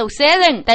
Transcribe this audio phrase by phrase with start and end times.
[0.00, 0.72] 受三人的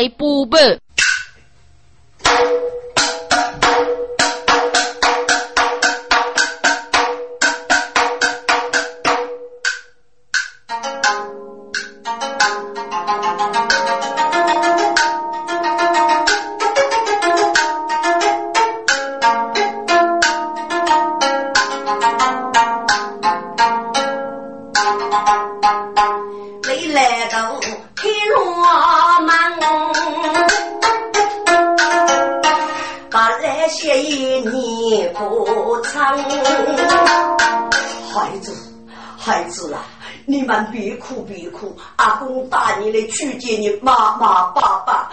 [43.86, 45.12] 妈妈爸爸。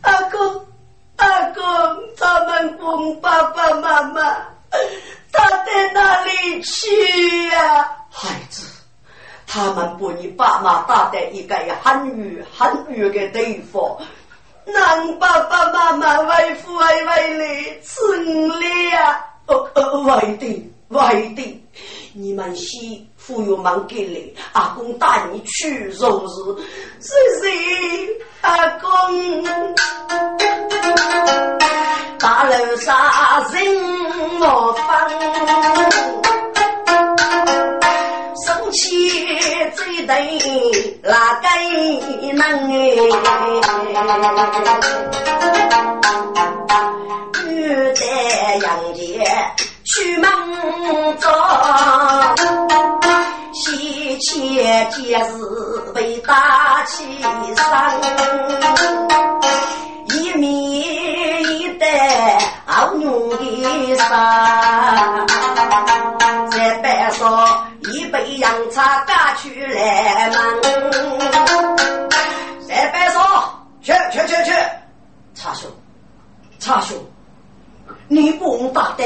[0.00, 0.66] 阿公
[1.16, 1.62] 阿公，
[2.16, 4.22] 咱们公爸爸妈妈
[5.30, 7.86] 他在哪里去呀？
[8.10, 8.66] 孩子，
[9.46, 13.98] 他们把你爸妈打在一个很远很远的地方，
[14.64, 19.26] 让爸爸妈妈为父为为的成了呀。
[19.44, 21.62] 哦哦，为的为的，
[22.14, 23.06] 你们先。
[23.26, 24.36] 富有忙给你，
[24.76, 26.28] 公带你去肉日，
[27.00, 27.08] 谢
[27.40, 27.48] 谢
[28.42, 28.86] 阿公。
[32.18, 32.94] 大楼上
[33.52, 33.64] 人
[34.38, 34.82] 莫分，
[38.44, 39.08] 生气
[39.74, 40.12] 最对
[41.02, 41.48] 哪个
[42.34, 42.74] 能哎？
[47.46, 47.48] 女
[47.94, 48.00] 在
[48.56, 49.00] 阳间。
[49.88, 50.28] 去门
[51.18, 51.32] 中，
[53.58, 55.32] 喜切节日
[55.94, 57.26] 为大起身，
[60.14, 65.26] 一面一袋熬牛的山，
[66.50, 70.36] 再摆上一杯洋茶干去来门，
[72.68, 74.52] 再摆上去去去去，
[75.34, 75.70] 茶兄，
[76.58, 76.94] 茶兄，
[78.08, 79.04] 你不用打的。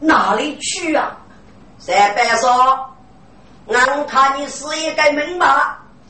[0.00, 1.14] 哪里去啊？
[1.78, 2.50] 三伯说
[3.72, 5.46] ：“俺看你是一个明白，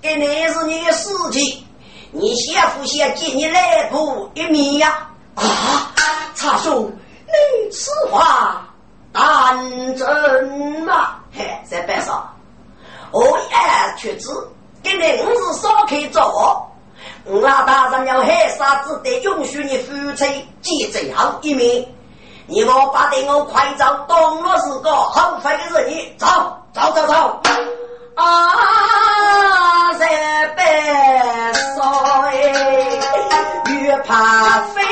[0.01, 1.65] 这乃是你的事情，
[2.11, 5.45] 你先夫先见你来过一面呀。”啊，
[6.35, 6.91] 茶兄，
[7.27, 8.69] 你此话
[9.13, 10.49] 当真
[10.85, 11.17] 吗？
[11.33, 12.23] 嘿，三伯说
[13.13, 14.29] ：“我也确知，
[14.83, 16.71] 给你是少可以做，
[17.25, 21.87] 那大人要黑沙子得允许你夫妻见最后一面。”
[22.47, 26.27] 你我把对我快走，动了是个后悔的人，你走
[26.73, 27.41] 走走走
[28.15, 28.25] 啊！
[29.99, 30.09] 三
[30.57, 31.77] 百岁
[33.75, 34.83] 越怕飞，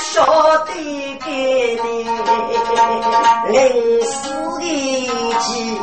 [0.00, 0.24] 晓
[0.64, 0.72] 得
[1.24, 1.84] 给你
[3.52, 4.16] 临死
[4.62, 5.06] 一
[5.38, 5.78] 计，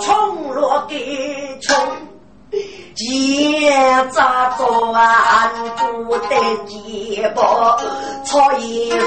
[0.00, 1.74] 冲落给冲。
[2.98, 6.34] 见扎着安不得
[6.66, 7.78] 肩膀，
[8.24, 8.98] 草一飞，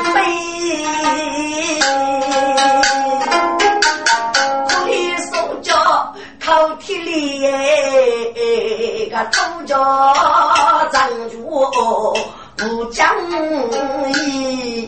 [4.69, 5.75] 挥手脚
[6.39, 7.41] 靠体力，
[9.09, 9.77] 个头脚
[10.89, 11.61] 站住
[12.55, 13.05] 不讲
[14.13, 14.87] 义。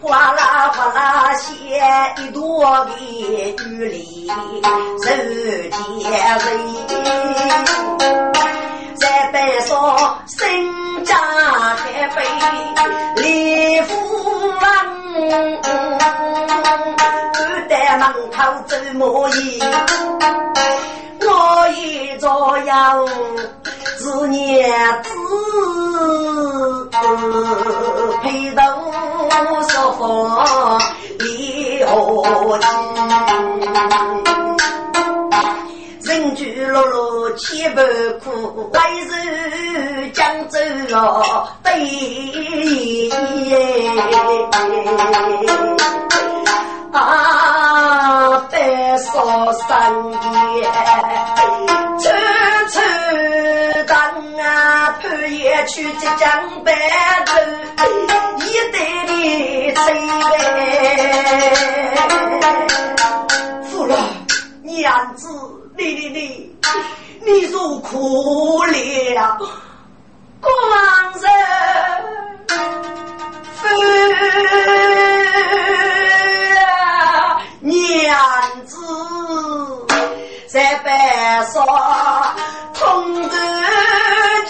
[0.00, 1.54] 哗啦哗啦响
[2.18, 2.40] 一朵
[2.86, 2.90] 的
[3.64, 4.28] 雨里
[5.00, 5.06] 受
[5.70, 6.10] 天
[6.44, 6.46] 雷，
[8.96, 11.14] 在北上新家
[11.76, 11.82] 台
[12.14, 12.16] 北
[13.22, 13.92] 李夫
[14.48, 14.60] 人，
[17.32, 19.00] 站在门口走马
[19.30, 19.62] 衣，
[21.20, 21.28] 我
[21.70, 21.78] 一
[22.18, 23.06] 朝阳
[23.98, 25.02] 是娘
[31.18, 32.64] 离何期？
[36.04, 37.82] 人居碌碌千般
[38.22, 38.78] 苦，为
[39.08, 40.58] 人江州
[40.96, 41.70] 哦悲
[46.92, 50.20] 啊，白少三年，
[53.86, 56.72] 当啊，半夜去接江白
[57.26, 57.36] 头，
[58.38, 59.94] 一对的催
[60.30, 60.32] 泪。
[63.64, 63.96] 夫人，
[64.62, 65.28] 娘子，
[65.76, 66.56] 你你你，
[67.24, 69.38] 你如苦了，
[70.40, 70.78] 光人
[71.14, 71.26] 夫。
[77.60, 78.16] 娘
[78.66, 78.76] 子
[80.48, 81.64] 在白沙通
[82.36, 82.43] 得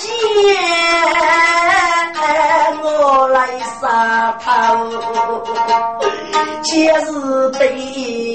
[0.04, 0.10] 见，
[2.82, 3.36] 我来
[3.80, 3.82] 上
[4.44, 6.02] 把头，
[6.62, 6.92] 今日
[7.58, 7.62] 悲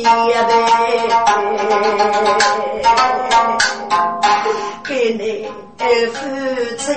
[0.04, 0.08] 的。
[4.88, 5.22] 给你
[6.08, 6.18] 父
[6.78, 6.88] 亲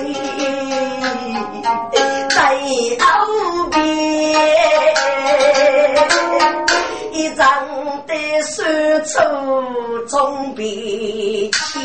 [2.29, 2.35] 在
[2.99, 3.05] 后
[3.69, 3.77] 边，
[7.13, 7.45] 一张
[8.07, 8.63] 的手
[9.05, 9.21] 抽
[10.07, 11.79] 中笔签，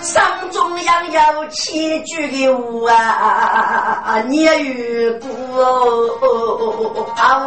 [0.00, 2.48] 上中央有七句的
[2.80, 5.28] 话，你与故
[5.62, 6.06] 喉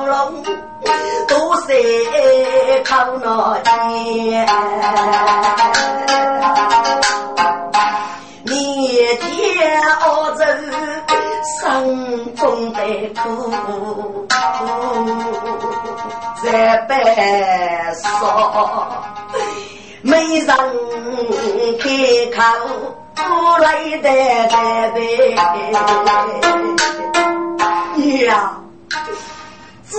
[0.06, 0.44] 咙
[1.28, 1.74] 都是
[2.86, 4.45] 靠那钱。
[8.45, 10.45] 面前熬着
[11.60, 12.80] 生中的
[13.16, 13.51] 苦，
[16.48, 18.88] 三百少，
[20.02, 20.48] 没人
[21.78, 21.86] 开
[22.34, 22.42] 口，
[23.18, 23.68] 我来
[23.98, 24.08] 得
[24.48, 24.56] 白
[24.92, 24.96] 白。
[27.96, 28.64] 娘，
[29.84, 29.98] 子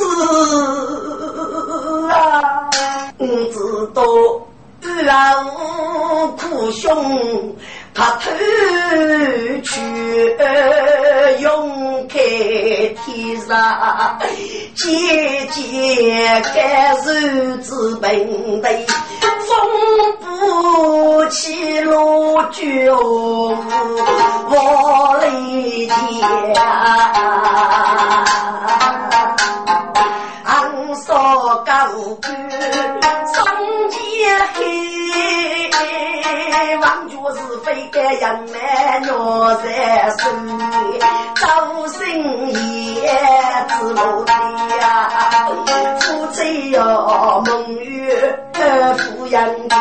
[2.11, 2.71] 啊，
[3.19, 4.49] 嗯，子多。
[4.81, 7.57] 知道老苦兄。
[7.95, 8.31] 他偷
[9.65, 9.81] 去
[11.41, 14.19] 永开天上，
[14.77, 17.11] 姐姐该受
[17.57, 18.69] 之本的，
[19.41, 19.51] 风
[20.21, 22.63] 不起落脚，
[24.49, 24.55] 我
[25.21, 25.25] 来
[26.55, 26.57] 家，
[30.45, 31.13] 昂首
[31.67, 31.73] 高
[32.21, 32.29] 歌，
[34.55, 35.69] 黑，
[36.79, 39.67] 望着是非该人满鸟在
[40.19, 40.25] 身，
[41.35, 41.47] 周
[41.89, 41.99] 生
[42.53, 42.57] 夜
[43.69, 44.33] 子落地
[44.81, 44.87] 呀，
[46.01, 48.39] 夫妻要梦月
[48.97, 49.69] 富人。
[49.69, 49.77] 家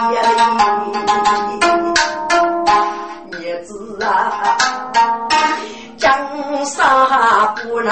[3.31, 4.57] 日子啊，
[6.07, 6.85] 江山
[7.55, 7.91] 不能。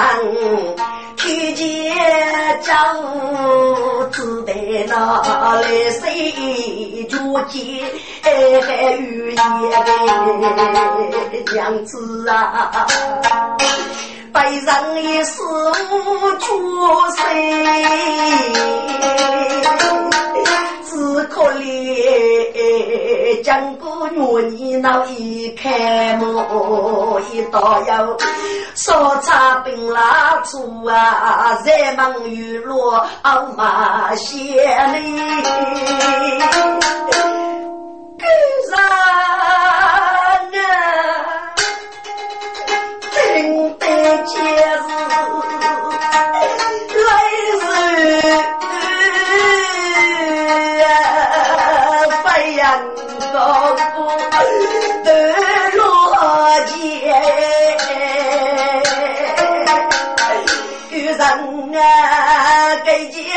[1.18, 1.94] 看见
[2.62, 5.20] 家务只得拿
[5.60, 7.84] 来水煮鸡，
[8.22, 8.58] 还有
[9.00, 9.42] 一个
[11.52, 12.86] 娘子啊，
[14.32, 15.42] 背上一丝
[16.40, 16.46] 苦
[17.16, 17.20] 水。
[20.88, 26.34] 只可怜江姑娘，你那一开门
[27.36, 28.16] 一道有
[28.74, 34.38] 烧茶冰蜡烛啊，在门雨落傲马仙
[34.94, 35.18] 里，
[38.18, 38.24] 哥
[38.70, 40.40] 啥啊，
[43.12, 43.84] 真得
[44.24, 44.40] 节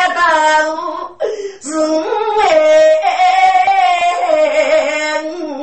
[0.10, 0.22] 给接到
[1.62, 1.70] 是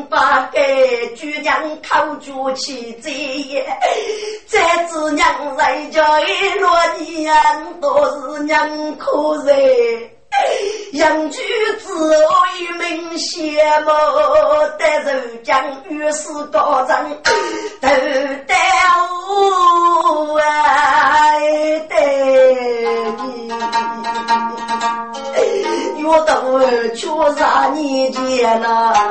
[0.08, 3.12] 把给举娘靠住起嘴，
[4.48, 4.58] 这
[4.88, 6.24] 只娘在家一
[6.58, 8.04] 落娘都
[8.34, 10.15] 是娘可人。
[10.92, 11.38] 养居
[11.78, 13.88] 之后一名羡慕，
[14.78, 15.08] 得受
[15.42, 16.96] 将遇事高人，
[17.80, 17.88] 头
[18.46, 18.54] 戴
[19.28, 21.92] 我爱戴
[23.24, 23.26] 你，
[26.04, 26.60] 我都
[26.94, 27.08] 缺
[27.38, 27.42] 啥
[27.74, 28.92] 你见呐？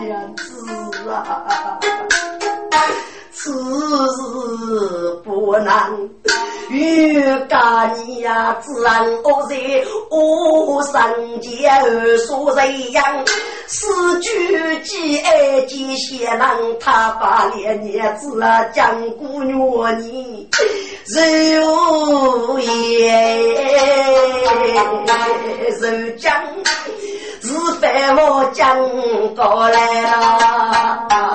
[0.00, 0.42] 娘子
[1.10, 1.20] 啊，
[3.40, 6.10] 此事不能。
[6.70, 9.56] 欲干你呀，自然恶在
[10.10, 13.02] 我生前而所人样，
[13.66, 20.48] 四句几爱几贤郎，他把连年子啊讲姑娘你
[21.54, 23.40] 如言，
[25.80, 26.34] 如讲
[27.40, 27.48] 是
[27.80, 28.76] 非我讲
[29.34, 31.27] 过来了。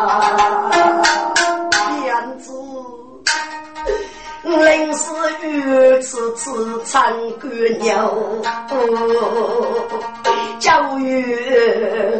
[6.04, 8.44] 遇此次参观牛，
[10.60, 11.24] 教育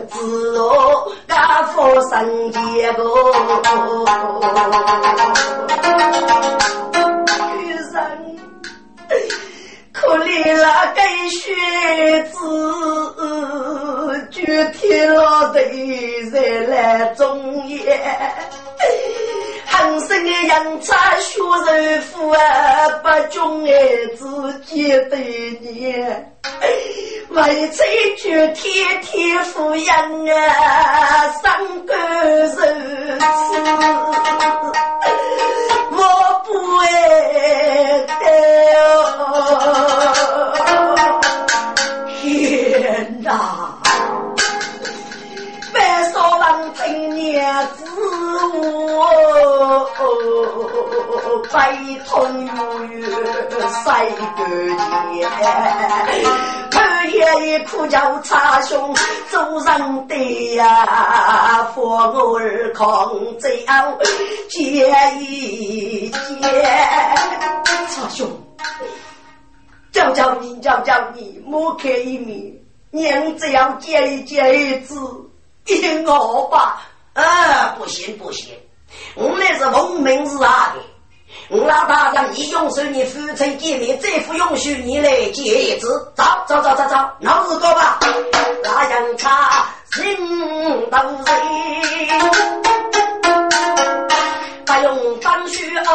[0.10, 3.04] 自若家父生结个，
[7.58, 7.84] 女人
[9.92, 11.44] 可怜那个学
[12.32, 12.40] 子，
[14.32, 15.62] 具体了的
[16.32, 17.68] 人来中
[19.82, 22.38] 人生的杨差血肉夫啊，
[23.02, 25.18] 不忠儿子几百
[25.62, 26.34] 年，
[27.30, 27.82] 为妻
[28.18, 32.58] 就天天抚养啊，三个肉子，
[35.92, 35.98] 我
[36.46, 36.84] 不爱
[38.06, 38.22] 的，
[42.22, 43.73] 天哪！
[46.26, 46.82] 我人亲
[47.16, 47.84] 娘知
[48.96, 48.98] 我，
[51.52, 51.54] 悲
[52.08, 52.10] 痛
[52.88, 53.12] 欲绝，
[53.84, 53.86] 谁
[54.38, 54.40] 敢
[55.14, 55.22] 见？
[57.12, 58.96] 夜里哭叫差兄
[59.30, 60.16] 走神的
[60.56, 63.38] 呀，佛母二空
[63.68, 63.98] 要
[64.50, 66.42] 见一见。
[67.90, 68.26] 差兄，
[69.92, 72.54] 叫叫你，叫叫你，莫看一面，
[72.92, 74.96] 娘只要见一见一次。
[75.66, 76.82] 听我吧。
[77.14, 78.58] 啊，不行不行，
[79.16, 80.82] 我那是奉命是啊的，
[81.50, 88.00] 我老大让你允许你夫妻见面，再不允许你来接一子，走走走走走，闹日哥吧，
[88.64, 90.02] 那样差心
[90.90, 91.34] 都碎，
[94.66, 95.86] 不用当许二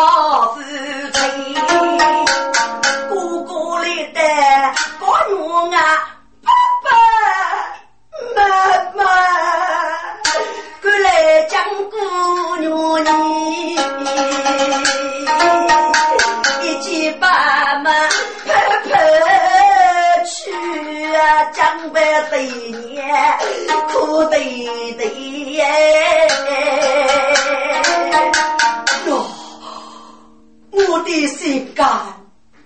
[31.19, 31.85] 你心肝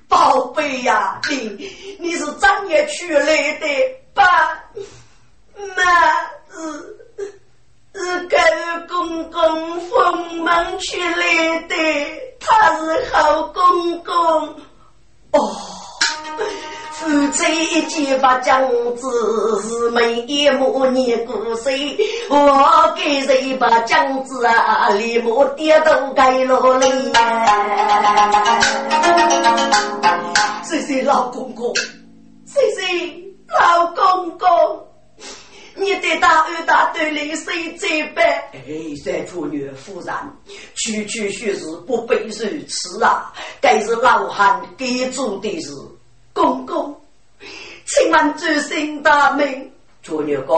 [0.09, 3.67] 宝贝呀，你你是怎样出来的
[4.13, 4.23] 吧？
[5.75, 5.85] 妈
[6.51, 6.99] 是。
[7.95, 8.37] 是狗
[8.89, 11.75] 公公封门出来的，
[12.41, 14.15] 他是好公公
[15.33, 15.57] 哦。
[17.03, 17.43] 夫妻
[17.75, 18.63] 一结把姜
[18.95, 19.09] 子，
[19.61, 21.99] 是每一母年过岁，
[22.31, 24.89] 我给谁把姜子啊？
[24.91, 26.89] 立马跌都该落来。
[30.63, 31.75] 谢谢老公公，
[32.47, 33.13] 谢谢
[33.49, 34.49] 老公公。
[35.75, 38.23] 你的大儿大队里谁最白？
[38.53, 38.61] 哎，
[39.05, 40.15] 三处女夫人，
[40.77, 43.33] 区区学士不背受吃啊！
[43.61, 45.73] 该是老汉给做的事。
[46.33, 46.95] 公公，
[47.85, 49.71] 请问主姓大名？
[50.03, 50.55] 处女哥，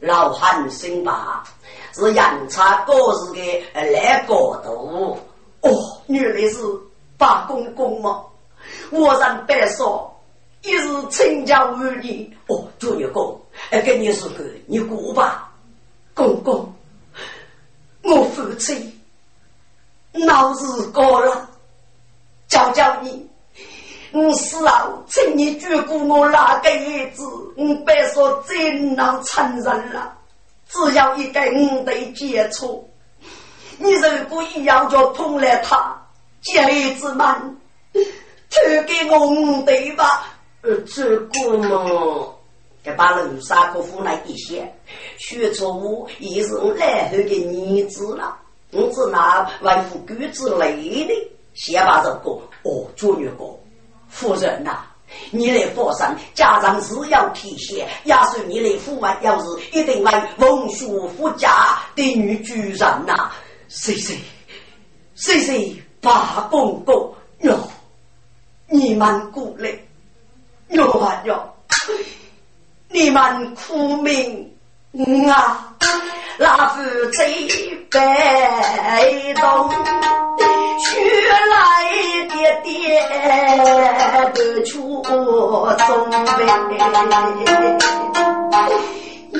[0.00, 1.44] 老汉姓马，
[1.92, 5.16] 是阳差过日的来过度。
[5.60, 5.70] 哦，
[6.08, 6.58] 原来是
[7.16, 8.24] 八公公吗？
[8.90, 10.10] 我让白说。
[10.62, 13.36] 一日请教儿女，哦，主女哥，
[13.70, 15.52] 哎，跟你说个，你过吧，
[16.14, 16.74] 公公，
[18.02, 19.00] 我父亲
[20.12, 21.46] 脑子过了，
[22.48, 23.28] 教教你，
[24.64, 27.22] 我死了，请你照顾我那个儿子，
[27.56, 30.12] 我别说真能承认了，
[30.68, 32.88] 只要一个五的接触，
[33.78, 35.76] 你如果要就碰了他，
[36.56, 37.56] 儿子们，
[38.50, 40.30] 推给我五的吧。
[40.62, 42.34] 呃，这个嘛，
[42.84, 44.74] 要把楼沙可夫来一些，
[45.18, 48.38] 学错误也是我来后的儿子了。
[48.72, 52.30] 我只拿为夫狗之类的，先把这个
[52.62, 53.44] 哦，做女个
[54.14, 54.78] 夫人呐，
[55.32, 63.32] 你来佛山，家长是要体现，也是你来父外要是一定为文书夫家的女主人呐。
[63.68, 64.16] 谢谢，
[65.16, 67.58] 谢谢八公公哟，
[68.68, 69.76] 你们过来。
[70.70, 71.52] 哟啊哟！
[72.88, 74.50] 你们苦命
[75.30, 75.76] 啊，
[76.38, 79.70] 那夫妻被动，
[80.78, 80.86] 学
[81.52, 81.54] 来
[82.28, 82.68] 的爹
[84.32, 85.10] 不出中
[86.36, 86.40] 备。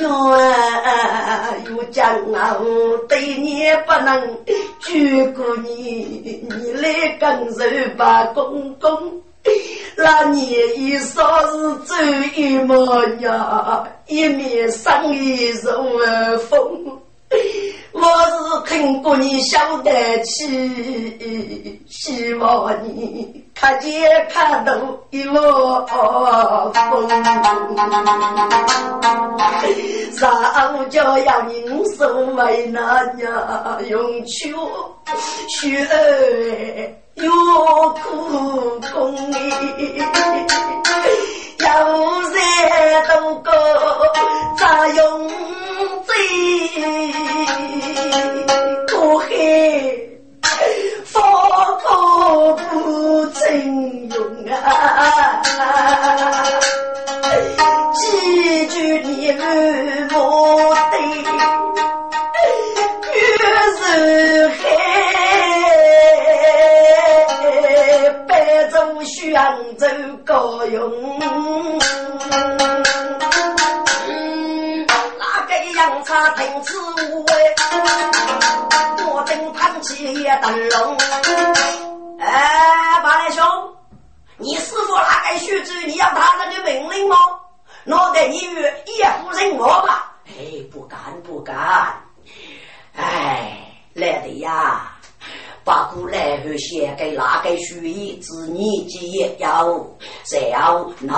[0.01, 2.55] 哟啊，又讲啊，
[3.07, 4.37] 对你不能
[4.81, 7.63] 眷顾你，你来跟受
[7.97, 9.21] 吧，公公。
[9.95, 10.43] 那年
[10.77, 11.95] 一说是走
[12.35, 15.71] 一模样，一面生意如
[16.49, 16.99] 风。
[17.93, 19.91] 我是听过你晓得
[20.23, 23.91] 起，希望你看见
[24.29, 24.73] 看到
[25.11, 26.73] 一窝风。
[30.15, 34.47] 上就要你无所谓那呀用秋
[35.49, 35.85] 雪。
[37.15, 37.31] 有
[37.91, 39.13] 苦功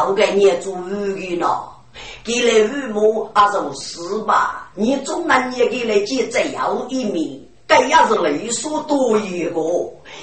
[0.07, 1.63] 要闹给你做鱼的呢？
[2.23, 4.69] 给来父母还是死吧？
[4.75, 9.61] 你总能也给来见最后一面，这也是雷所多一个。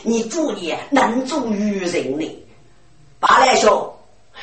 [0.02, 2.44] 你主意能做愚人呢？
[3.18, 3.92] 八来兄，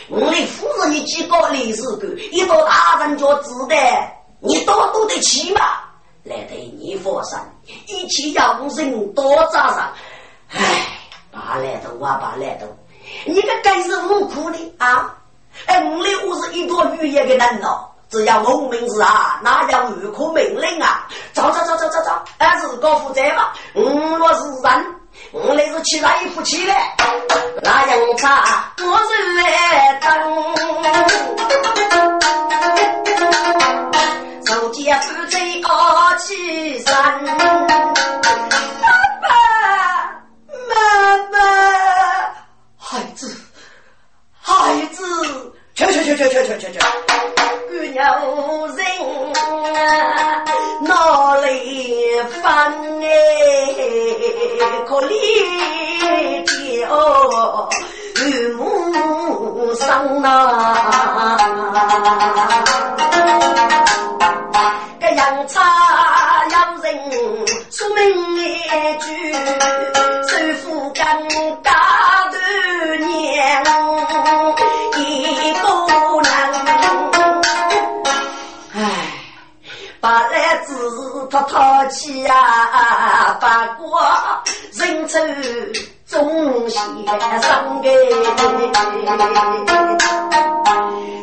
[0.10, 3.76] 我的夫人你几个历史官，一到大人家知道，
[4.40, 5.62] 你多多得起嘛？
[6.24, 7.40] 来对你佛山，
[7.88, 9.94] 一起要人多扎上。
[10.50, 10.88] 唉，
[11.32, 12.68] 把来头啊，把来头，
[13.26, 15.18] 你个该是无辜的啊！
[15.66, 21.08] 哎，我的我是一朵绿叶的人哦，只要我名字啊，那叫无可命令啊！
[21.34, 23.54] 走走走走走走，俺是搞负责吧？
[23.74, 23.84] 我
[24.18, 24.96] 若是人，
[25.32, 26.74] 我那是起来一夫妻的，
[27.64, 30.12] 那样茶我是来等。
[34.46, 36.94] 手接夫妻二起身，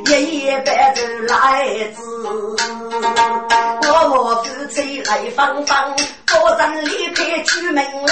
[0.06, 1.34] 一夜白头来
[1.94, 1.96] 子。
[3.90, 5.94] 我夫妻来访访，
[6.26, 8.08] 个人离开出门令。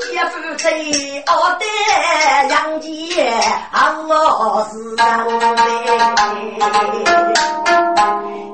[0.00, 1.64] 姐夫妻我的
[2.50, 2.88] 杨姐，
[3.72, 4.98] 我是人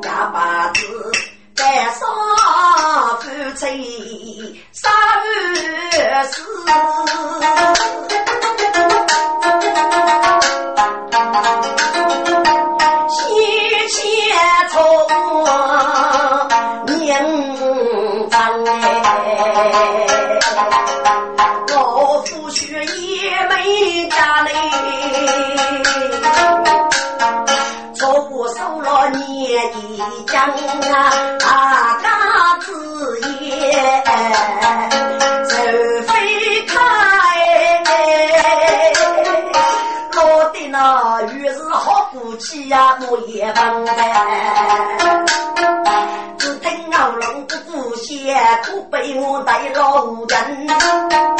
[0.05, 0.37] 呀把
[0.75, 0.79] 子
[1.57, 2.01] 带上
[3.21, 3.25] 夫
[3.57, 3.62] 妻
[4.73, 4.83] 三
[5.55, 5.61] 世。
[8.86, 8.86] 我
[24.09, 24.51] 家嘞，
[27.95, 29.25] 错过收了年
[29.93, 31.47] 一将啊，大
[32.03, 32.09] 家
[32.61, 34.05] 子也
[35.49, 35.57] 走
[36.07, 36.13] 飞
[36.67, 36.75] 开，
[40.13, 43.87] 落得那雨是好过气呀，我也忘
[46.39, 51.36] 只听老龙不顾血，苦被我带老人。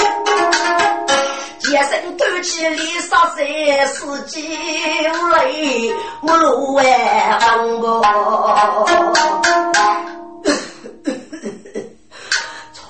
[1.77, 4.51] 全身透气里杀谁是惊
[5.31, 8.03] 泪我路外风波
[12.73, 12.83] 错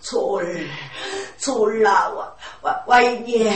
[0.00, 0.46] 错儿
[1.36, 3.52] 错了我我外面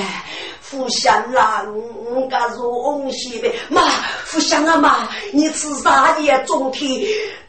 [0.70, 1.64] 福相啦，
[2.14, 3.81] 我家是红喜的妈，
[4.26, 7.00] 福相啊妈，你吃啥也中天，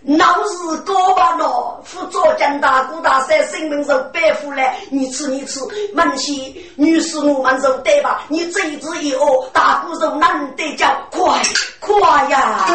[0.04, 1.82] 闹事高吧咯？
[1.84, 5.60] 福州江大姑大山生命肉百户来，你吃你吃，
[5.94, 8.22] 门西女士我们肉对吧？
[8.30, 11.42] 你这一只一哦，大姑肉难得叫快
[11.82, 12.66] 快呀！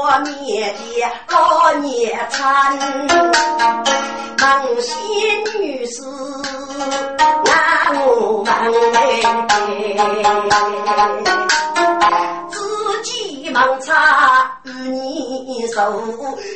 [0.00, 0.80] 我面的
[1.28, 2.78] 老年餐，
[4.38, 4.46] 孟
[4.80, 4.94] 仙
[5.60, 6.02] 女士
[7.18, 7.20] 那
[8.00, 8.46] 我们
[12.48, 12.56] 自
[13.02, 16.02] 己忙茶与你手，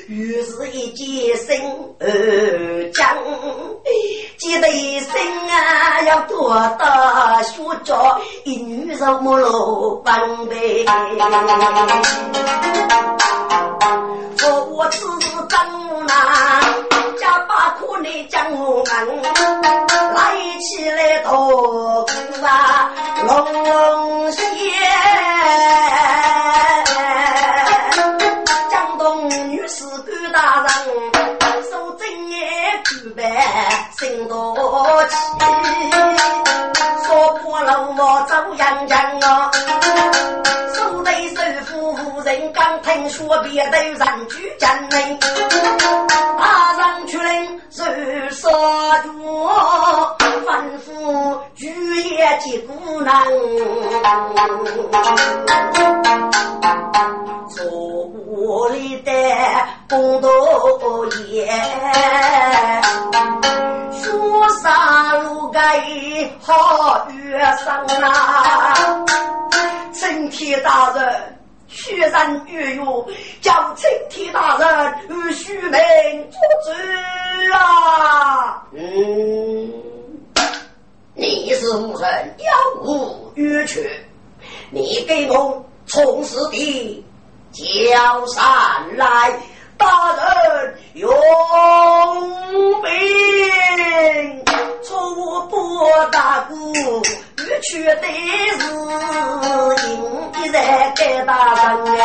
[0.09, 1.57] 于是一件生
[1.99, 3.17] 儿将，
[4.39, 5.11] 记得一生。
[5.49, 10.85] 啊要多大学着一女人莫落半辈。
[14.37, 15.59] 说我只是真
[16.07, 16.17] 难，
[17.21, 19.23] 家把苦你将我们
[20.15, 22.11] 来起来多苦
[22.45, 22.91] 啊，
[23.27, 23.31] 龙
[23.65, 24.43] 龙仙，
[30.33, 30.67] 大人
[31.71, 32.41] 说真言
[32.85, 33.23] 苦白
[33.99, 35.15] 心多气，
[37.05, 39.51] 说破了我遭殃殃啊，
[40.75, 45.19] 手头手夫无人敢听说别的人举真人，
[46.39, 48.49] 大人出令是杀
[49.03, 49.11] 猪，
[50.47, 50.49] 吩
[50.81, 51.69] 咐举
[52.15, 53.23] 也及孤男。
[58.35, 59.13] 我里的。
[59.93, 61.47] 工作业，
[63.93, 65.61] 说啥路该
[66.41, 67.71] 好月生
[68.03, 69.05] 啊，
[69.93, 71.39] 青天大人。
[71.69, 72.83] 虚人越狱，
[73.43, 75.71] 叫青天大人与虚名
[76.31, 76.71] 作主
[77.55, 78.63] 啊！
[78.73, 79.73] 嗯，
[81.15, 82.51] 你是无人，要
[82.83, 83.91] 无约去，
[84.71, 87.05] 你给我从实地
[87.53, 88.43] 交上
[88.97, 89.33] 来，
[89.83, 90.13] 大
[90.49, 91.11] 人用
[92.83, 92.89] 兵，
[94.83, 95.55] 出不
[96.11, 96.53] 大鼓。
[97.65, 98.65] 去的是
[99.87, 102.01] 应在给大人哎，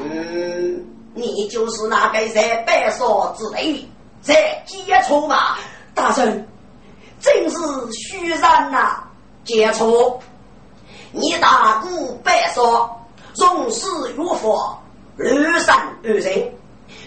[0.00, 3.04] 嗯，你就是那个在白沙
[3.36, 3.88] 之内
[4.20, 5.56] 在接触嘛？
[5.94, 6.48] 大人，
[7.20, 7.56] 真是
[7.92, 9.04] 虚然呐！
[9.44, 10.20] 接触，
[11.12, 12.60] 你大姑白沙，
[13.38, 14.78] 容事如佛，
[15.16, 16.52] 如山如人。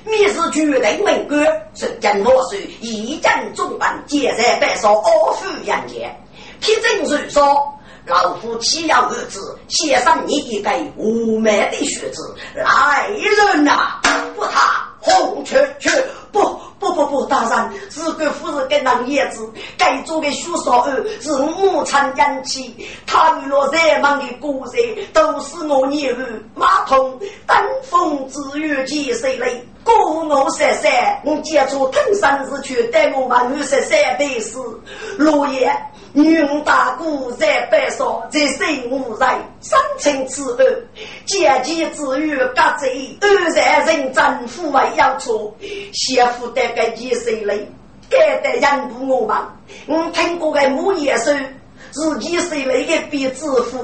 [0.06, 1.42] 你是决定门官，
[1.74, 6.16] 身经落水，一将中办，皆在白沙阿福人间。
[6.60, 7.74] 铁证如说，
[8.06, 12.36] 老夫岂要儿子写上你一杯无美的血字？
[12.56, 14.02] 来人呐，
[14.36, 15.90] 不他红去去
[16.32, 16.60] 不。
[16.80, 22.74] 不不不，大人，自个夫人跟男叶子，该做的许少儿是母产养起，
[23.06, 24.78] 他娱乐热忙的故事，
[25.12, 29.62] 都是我女儿马通登峰之月几岁嘞？
[29.84, 34.58] 过我三三，我接触登山之去，带我们女十三辈事。
[35.18, 35.70] 落叶
[36.14, 39.30] 女大姑在白沙，在生无人，
[39.62, 40.84] 三清之二，
[41.26, 45.54] 阶级之余，各贼二在人政府外要错，
[45.94, 46.62] 媳妇的。
[46.70, 47.68] 个几岁嘞？
[48.10, 49.54] 该得养不我嘛？
[49.86, 51.34] 我听过个母爷说，
[51.92, 53.78] 自己岁嘞个比致富，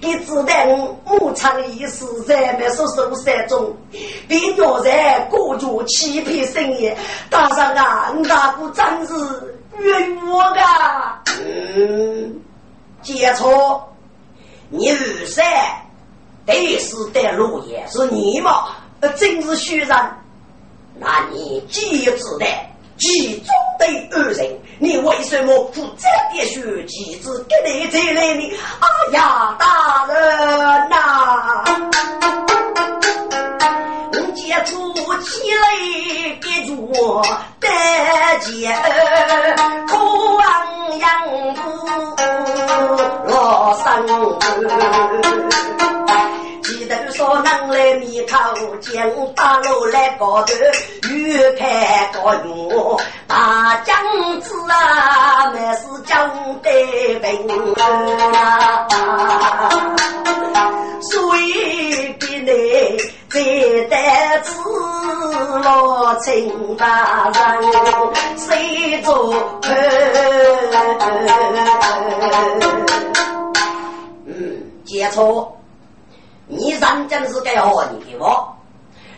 [0.00, 3.76] 给知道我母长意思在没说受山中，
[4.26, 6.92] 比鸟在过脚欺骗生意。
[7.28, 11.22] 大上啊，你大姑真是冤枉啊！
[11.42, 12.40] 嗯，
[13.02, 13.94] 接错，
[14.68, 15.44] 你二三
[16.46, 18.68] 得是得路也是你嘛？
[19.16, 19.88] 真是虚人。
[20.98, 22.46] 那你既知道
[22.98, 23.46] 其中
[23.78, 28.52] 的二人，你为什么不这点血气子给你这来呢？
[28.80, 31.64] 哎呀，大人呐！
[31.66, 33.29] 你
[34.64, 34.92] 出
[35.22, 35.64] 起来
[36.40, 36.92] 给住
[37.60, 37.68] 得
[38.40, 38.76] 见，
[39.88, 39.94] 苦
[40.38, 41.10] 昂扬
[41.54, 41.60] 不
[43.28, 43.74] 落
[46.62, 48.36] 前头说能来米口，
[48.80, 50.54] 将大路来高头，
[51.10, 52.44] 欲开高远，
[53.26, 53.96] 大将
[54.40, 56.30] 子啊，乃是将
[56.62, 56.70] 得
[57.20, 57.74] 兵
[58.34, 58.88] 啊，
[61.00, 62.48] 随便你
[63.28, 63.40] 再
[63.88, 64.50] 得子
[65.62, 67.36] 罗青大人，
[68.36, 69.68] 谁做客？
[74.26, 74.32] 嗯，
[74.84, 75.56] 接错。
[76.50, 78.52] 你认真是该好你的我，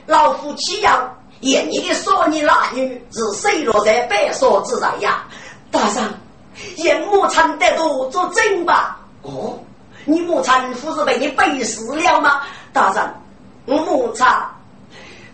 [0.07, 5.25] 老夫岂要言你的说你那女是谁落在白沙之上呀？
[5.71, 6.15] 大人，
[6.77, 9.01] 言母亲得多做证吧？
[9.23, 9.59] 哦，
[10.05, 12.43] 你母亲不是被你背死了吗？
[12.73, 13.15] 大人，
[13.65, 14.27] 我母亲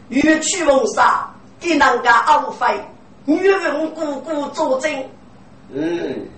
[0.09, 2.81] 欲去谋杀，给人家熬费，
[3.25, 5.05] 女人姑姑作证。
[5.73, 6.29] 嗯。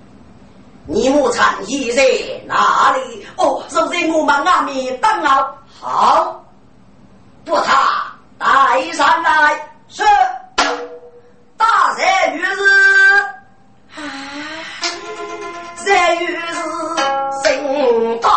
[0.92, 2.02] 你母亲现在
[2.46, 3.24] 哪里？
[3.36, 5.46] 哦，就在我们那边等候。
[5.80, 6.44] 好，
[7.44, 9.70] 不他带上来。
[9.86, 10.02] 是，
[11.56, 12.60] 大人于是，
[13.94, 14.02] 啊，
[15.76, 16.58] 在于是
[17.44, 18.28] 心大。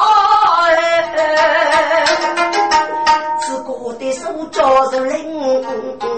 [3.40, 6.13] 自个的手脚是灵。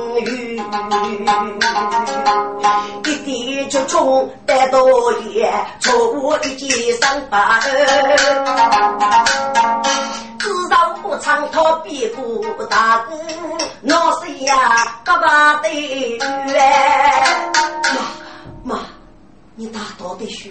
[3.05, 7.59] 一点就冲得多也，错误一件伤疤。
[10.39, 13.19] 知道不长讨别过大姑，
[13.81, 16.63] 那是呀，爸爸的冤。
[18.63, 18.79] 妈，
[19.55, 20.49] 你大刀的血，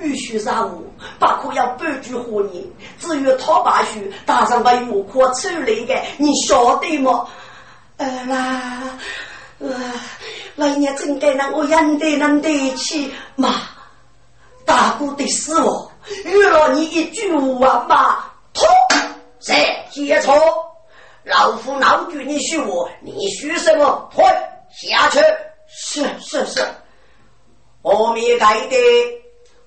[0.00, 0.82] 雨雪杀我，
[1.18, 2.62] 不可要半句话言。
[2.98, 7.26] 至于讨把血，大上为我可处理的，你晓得吗？
[7.98, 8.82] 呃啦。
[9.58, 9.68] 呃，
[10.56, 13.54] 来年真该让我养得能得起妈，
[14.64, 15.90] 大姑的死我，
[16.24, 18.68] 遇了你一句话，妈，痛
[19.40, 20.34] 谁接错？
[21.24, 24.10] 老夫闹剧，你许我，你许什么？
[24.14, 24.24] 退
[24.70, 25.18] 下去！
[25.68, 26.60] 是是是，
[27.82, 28.76] 阿弥盖的，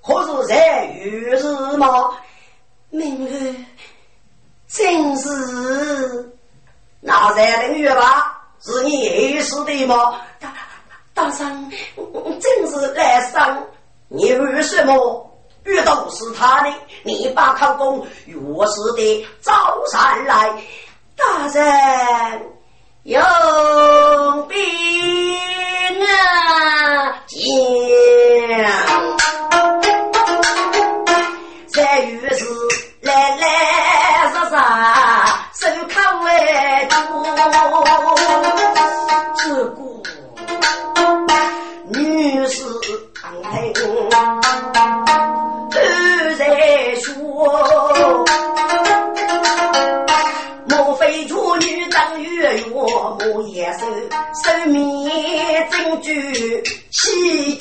[0.02, 1.44] 可是在遇日
[1.78, 2.12] 吗？
[2.90, 3.56] 明日
[4.68, 6.32] 正是，
[7.02, 8.39] 那在等月吧？
[8.62, 10.20] 是你意思的吗？
[10.40, 10.54] 大
[11.14, 11.72] 大圣，
[12.40, 13.68] 真是来生，
[14.08, 15.32] 你为什么
[15.64, 16.74] 遇到是他的？
[17.04, 19.52] 你把考公约是的早
[19.92, 20.62] 上来，
[21.16, 22.42] 大人
[23.04, 23.22] 有
[24.50, 24.58] 病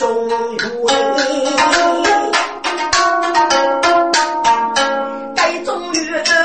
[0.08, 0.56] 中路
[5.34, 5.98] 的中女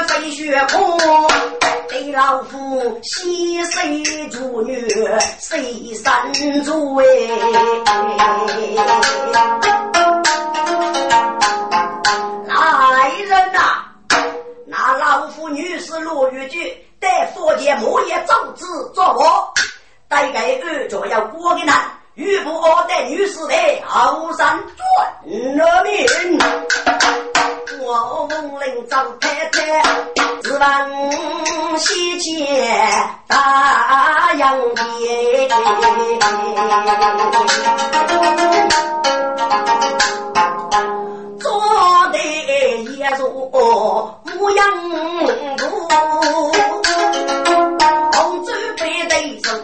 [0.05, 0.99] 飞雪空
[1.87, 4.85] 给老夫西施珠女
[5.39, 6.33] 谁三
[6.65, 7.05] 族哎
[12.91, 13.85] 来人呐
[14.65, 16.57] 那老妇女是落玉珠
[16.99, 19.53] 得佛前魔耶咒子做佛
[20.09, 23.55] 带给二者要过的难玉不傲的女尸的
[23.87, 24.77] 后山转。
[25.55, 26.07] 了面，
[27.81, 29.81] 我梦令张太太
[30.43, 32.35] 自问西街
[33.25, 35.49] 大洋边，
[41.39, 41.49] 做
[42.11, 42.17] 的
[42.83, 43.25] 一座
[44.23, 44.63] 牧羊
[45.57, 45.63] 渡。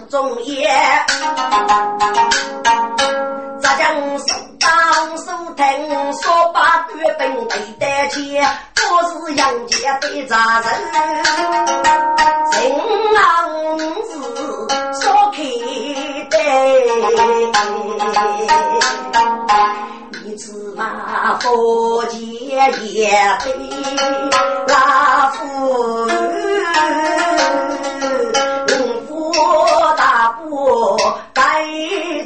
[0.10, 0.67] 中也，
[3.62, 3.93] 咱家
[4.60, 5.17] 当五
[6.13, 8.41] 叔，把官兵背得起，
[8.74, 10.67] 多是杨家被咱人，
[12.52, 12.58] 真
[13.15, 13.19] 汉
[14.04, 14.12] 子
[15.00, 15.38] 说开
[16.32, 16.34] 得，
[20.24, 20.43] 你只
[20.76, 20.84] 把
[21.39, 21.45] 好
[22.13, 23.48] 也背，
[24.67, 24.74] 拉
[25.30, 25.39] 夫。
[30.38, 30.98] 不
[31.34, 31.42] 该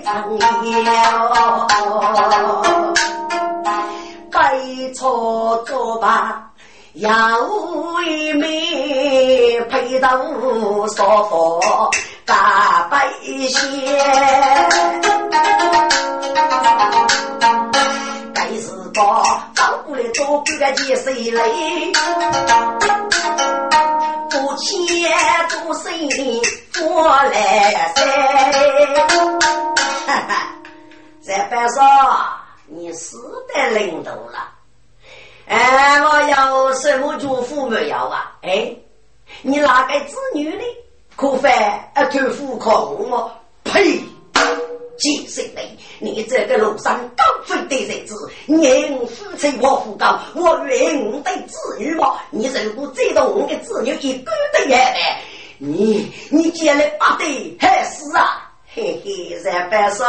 [0.04, 1.68] 长了，
[4.32, 4.58] 该
[4.94, 6.44] 错错吧，
[6.94, 7.10] 要
[8.06, 10.10] 一命配到
[10.96, 11.62] 少佛
[12.26, 13.64] 大悲仙。
[18.94, 21.92] 把照顾的都给个解释一类
[24.30, 24.78] 不起
[25.50, 28.06] 做生意做来噻
[30.06, 30.48] 哈哈
[31.22, 31.84] 在班上
[32.68, 33.18] 你死
[33.54, 34.52] 的领导了
[35.48, 38.76] 哎我有什么祝福没有啊哎
[39.42, 40.64] 你哪个子女呢
[41.16, 41.50] 可费
[41.96, 43.32] 啊就付款我
[43.64, 44.00] 呸
[44.98, 45.70] 几岁嘞？
[46.00, 52.16] 你这个庐山高飞的日子，你夫妻我夫高，我愿我的子女嘛？
[52.30, 55.22] 你如果知道我的子女一个的也呗，
[55.58, 58.52] 你你将来不得还是啊？
[58.76, 60.06] 嘿嘿，在白说，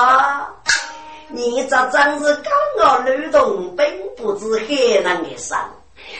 [1.29, 5.59] 你这真是刚我流动，并不知海南的山。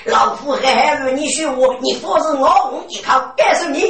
[0.05, 3.81] 老夫还还与你说我，你不是我我一靠告诉你。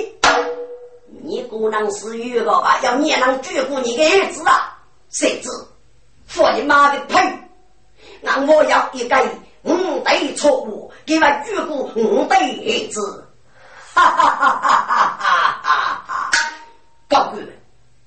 [1.25, 4.79] 你可能是遇告吧，要你能照顾你的儿子啊？
[5.11, 5.49] 谁知
[6.27, 7.17] 放你妈的屁！
[8.21, 9.17] 那我要一个
[9.63, 13.27] 五对错误，给我照顾五对儿子，
[13.95, 16.31] 哈哈哈哈哈哈哈哈！
[17.09, 17.47] 高官，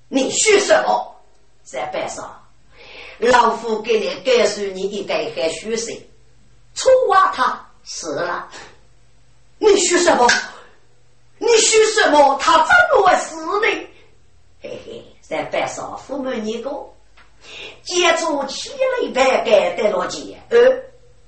[0.09, 1.15] 你说什么？
[1.63, 2.43] 在班上，
[3.19, 5.95] 老夫给你告诉你一个还学生？
[6.73, 8.47] 错啊，他死了。
[9.59, 10.27] 你说什么？
[11.47, 12.37] 你说什么？
[12.41, 13.67] 他怎么会死的？
[14.61, 16.69] 嘿嘿，在班上父母你个
[17.83, 20.57] 接触七礼拜盖的逻辑，呃，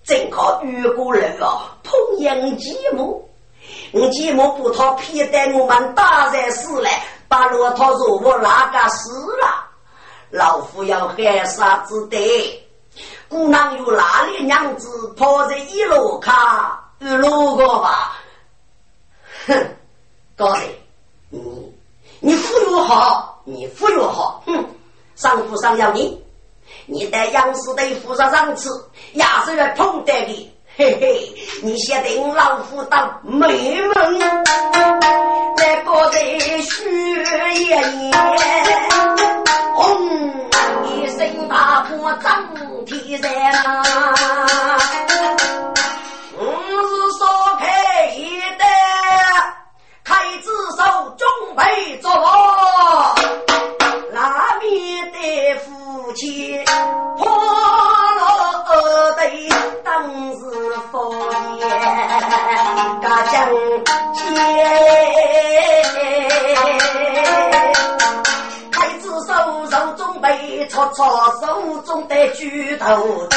[0.03, 3.29] 正靠遇过人哦，碰迎继母，
[3.93, 9.69] 我继母不讨皮带我们打在死来，把骆驼肉我拉个死了？
[10.31, 12.67] 老夫要害啥子的？
[13.29, 18.17] 姑娘有哪里娘子跑在一路卡一路过吧？
[19.47, 19.75] 哼！
[20.39, 20.63] 高人，
[21.31, 21.73] 你
[22.21, 24.65] 你富裕好，你富裕好，哼！
[25.17, 26.17] 上府上要你，
[26.85, 28.69] 你在央视队府上上次，
[29.11, 30.49] 也是要碰得你。
[30.77, 34.19] 嘿嘿，你先等老夫当美梦，
[35.57, 36.21] 再过在
[36.61, 36.89] 雪
[37.65, 38.15] 夜夜，
[39.75, 40.07] 轰
[40.85, 42.47] 一声大破张
[42.85, 43.29] 天山
[63.09, 63.33] 大将
[64.13, 64.21] 接，
[68.71, 69.33] 开子手
[69.71, 71.47] 手中备戳戳，手
[71.87, 73.35] 中的举头戴，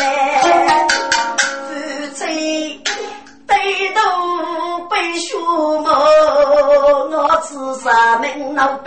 [1.46, 1.72] 夫
[2.14, 2.85] 妻。
[3.46, 3.54] 背
[3.94, 4.00] 头
[4.90, 5.90] 背书么？
[7.11, 8.85] 我此生门老板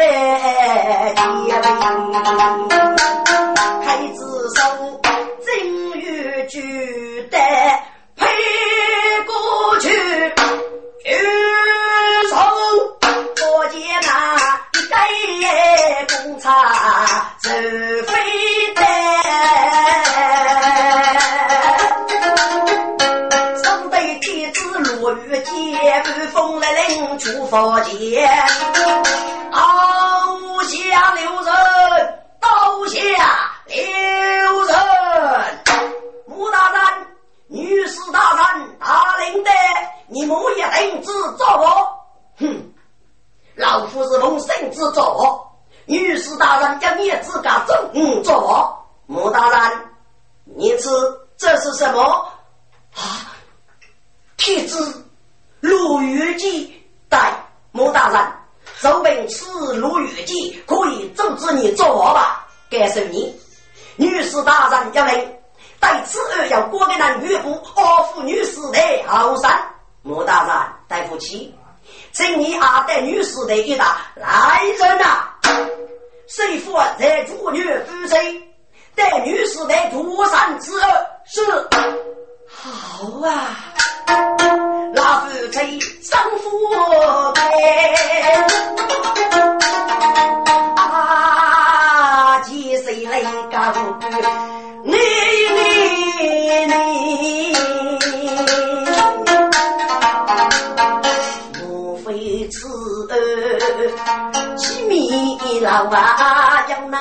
[2.70, 2.75] 爹，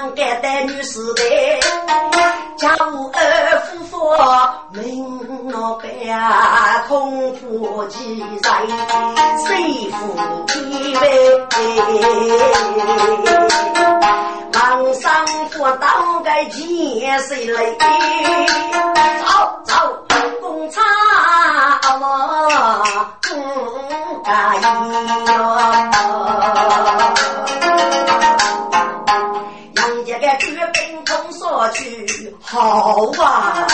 [0.05, 1.23] 啊，要能给带女士的，
[2.57, 4.11] 家务儿夫妇
[4.73, 5.53] 命。
[5.53, 8.51] 我辈啊，空腹饥在，
[9.47, 10.15] 谁负
[10.47, 11.47] 体味？
[14.53, 15.87] 忙上火刀
[16.25, 17.63] 该见谁来？
[19.25, 19.75] 走走，
[20.41, 20.81] 公差
[22.01, 22.03] 我
[23.23, 23.29] 不
[24.23, 24.31] 该
[24.63, 24.65] 杨
[30.39, 33.67] 举兵通所去，好啊！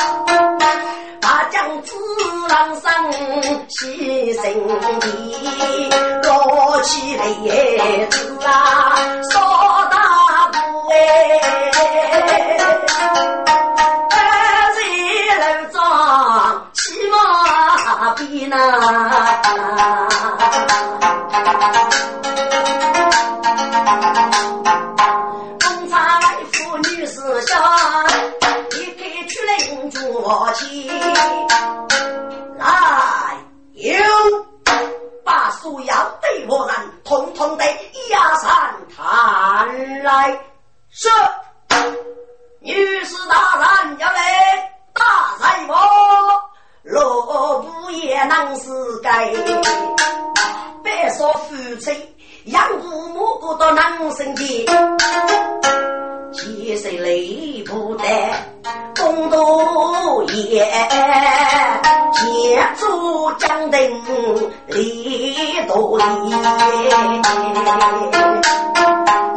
[1.21, 1.95] 大将子
[2.49, 2.93] 郎上
[3.69, 4.43] 牺牲
[5.01, 5.07] 的，
[6.23, 8.95] 落起泪子啊，
[9.31, 9.41] 说
[9.91, 9.97] 大
[10.53, 10.57] 步
[10.91, 10.97] 哎，
[14.11, 14.17] 二
[14.75, 14.79] 岁
[15.39, 15.77] 楼庄
[16.73, 18.57] 骑马比那。
[30.33, 30.89] 我起
[32.57, 33.37] 来，
[33.73, 33.93] 有
[35.25, 37.65] 把所要对我人统统的
[38.13, 40.41] 押上坛来。
[40.89, 41.09] 是，
[42.61, 45.03] 女士大人要来大
[45.41, 45.75] 财我，
[46.85, 48.71] 若不也能是
[49.03, 49.33] 该？
[50.85, 51.91] 别说夫妻
[52.47, 54.67] 养父母过到能生气。
[56.33, 58.05] 几岁累不得，
[58.97, 60.65] 公都爷，
[62.15, 63.81] 建筑江灯
[64.69, 66.05] 李多礼，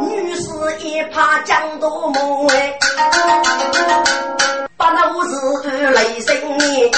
[0.00, 0.48] 女士
[0.80, 2.78] 一怕江多梦哎，
[4.76, 6.90] 把那五子累生年，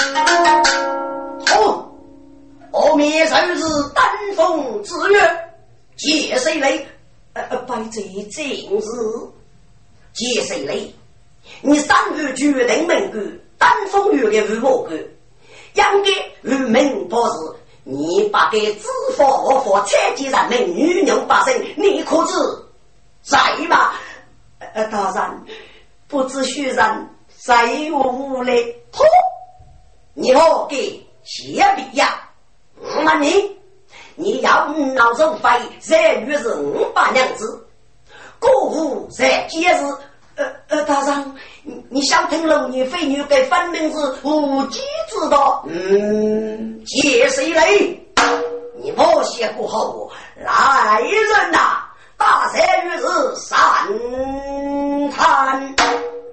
[1.55, 1.89] 哦，
[2.71, 4.05] 后面就是丹
[4.35, 5.46] 凤之月，
[5.97, 6.87] 几岁累，
[7.33, 8.81] 呃呃，拜这正日。
[10.13, 10.93] 几岁嘞？
[11.61, 16.11] 你三月决定门关，丹凤月的五毛关，应该
[16.43, 17.33] 与民不是。
[17.83, 22.33] 你把给知法合法采集人民女人百姓，你可知
[23.21, 23.93] 在吗？
[24.59, 25.45] 呃，大人
[26.07, 28.53] 不知虚人，谁无无来？
[28.91, 29.05] 嚯！
[30.13, 32.29] 你好给谢必呀！
[33.05, 33.56] 那你，
[34.17, 35.49] 你要闹手飞，
[35.79, 37.65] 这女是五百娘子，
[38.39, 39.85] 过午在节日。
[40.35, 45.63] 呃呃，大人，你你想听龙女飞女给分明是无稽之道。
[45.67, 47.65] 嗯，借谁来？
[48.79, 51.83] 你莫写过后，来人呐！
[52.17, 53.57] 大山女是三
[55.09, 55.75] 坛，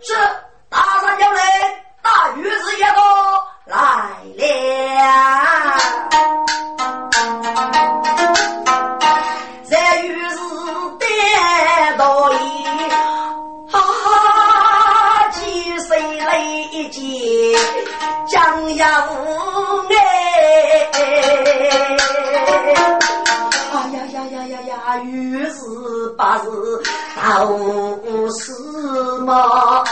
[0.02, 0.14] 是
[0.68, 1.42] 大山要来，
[2.02, 3.02] 大女子也多
[3.64, 4.44] 来了。
[9.70, 10.36] 这女子
[10.98, 11.06] 得
[11.96, 12.36] 到一，
[13.70, 13.78] 啊，
[15.30, 16.42] 几岁来
[16.90, 16.98] 接
[18.28, 18.84] 江阳
[19.88, 19.92] 哎。
[25.04, 25.60] 于是
[26.16, 26.46] 八日
[27.14, 27.46] 到
[28.30, 28.52] 是
[29.24, 29.84] 嘛？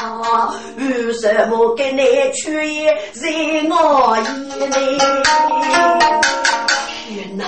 [0.77, 2.03] 为什么给你
[2.33, 2.51] 去
[3.15, 3.31] 惹
[3.69, 4.23] 我意
[4.67, 4.77] 呢？
[7.13, 7.45] 天哪！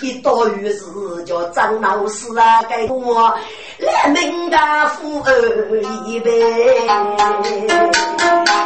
[0.00, 0.84] 一到于是
[1.26, 3.34] 叫张老师啊，给我
[3.78, 6.86] 来门家富儿一杯，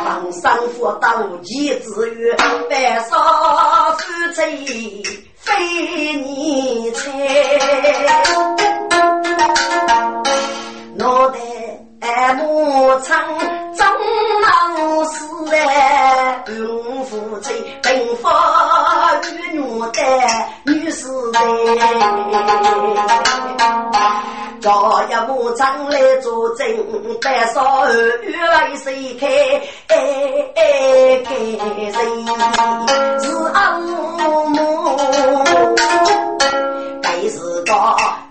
[0.05, 2.37] 放上佛道几子月，
[2.69, 3.17] 白沙
[3.93, 4.03] 夫
[4.35, 5.03] 妻。
[5.37, 7.11] 非你猜，
[21.67, 21.83] 哎。
[24.63, 26.67] 朝一木仓来作证，
[27.23, 29.27] 白少儿为谁开？
[29.87, 29.97] 哎
[30.57, 31.33] 哎，给
[31.93, 32.01] 谁
[33.21, 33.87] 是阿母？
[37.01, 37.71] 该是个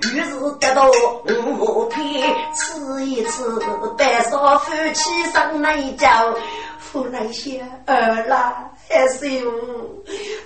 [0.01, 0.29] 于是
[0.59, 3.43] 得到五片，吃一吃，
[3.97, 6.09] 白少夫妻生来叫，
[6.79, 8.69] 夫来些儿啦。
[8.89, 9.19] 还是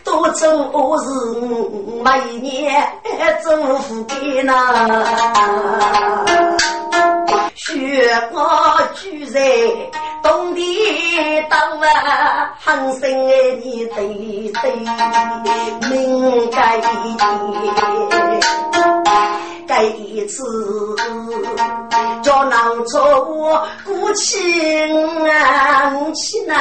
[0.04, 1.10] 多做事，
[2.04, 2.10] 每
[2.40, 2.92] 年
[3.44, 4.54] 祝福给那
[7.56, 9.40] 雪花居在
[10.24, 10.62] 冬地
[11.50, 13.32] 到啊，很深爱
[13.64, 13.98] 你对
[14.62, 14.64] 对，
[15.90, 16.82] 明该
[19.68, 20.44] 该一次
[22.24, 23.22] 叫囊做
[23.86, 26.56] 古情啊，情人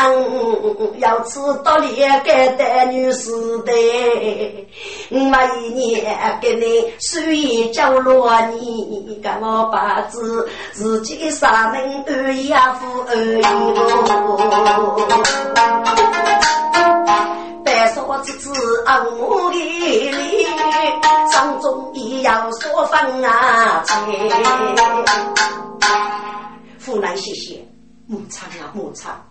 [0.98, 3.70] 要吃到脸该的女士的，
[5.10, 13.42] 每年给你收一角落，你干我把子自己的三门二丫夫二哟。
[17.62, 18.50] 白说子子
[18.86, 20.46] 啊，我的里
[21.30, 23.94] 上中也要说分啊钱。
[26.86, 27.62] 湖南谢谢
[28.06, 29.22] 牧场啊牧场，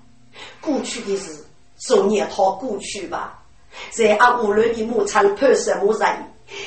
[0.61, 1.43] 过去的事
[1.77, 3.39] 昨年他过去吧，
[3.91, 6.09] 在阿屋里的牧场怕什么人？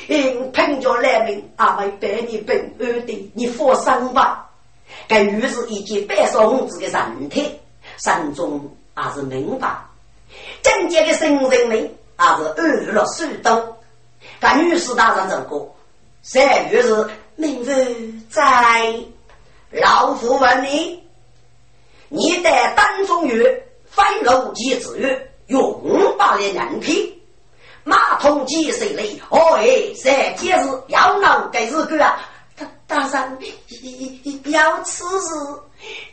[0.07, 4.49] 因凭着来命，阿妹百年平安的，你放心吧。
[5.07, 7.59] 该于是已经白说公子的人体，
[7.97, 9.75] 心中还是明白。
[10.61, 13.75] 正经的生人们，还是安了数冬。
[14.39, 15.75] 跟女士大人走过，
[16.21, 18.95] 三月是明日在。
[19.71, 21.01] 老夫问你，
[22.09, 27.21] 你在丹中月翻楼机子月，永把的人皮，
[27.83, 29.21] 马桶几岁里？
[29.29, 32.17] 哦哎，三件事要闹给日个啊！
[32.55, 33.37] 大大人
[34.45, 35.35] 要此事，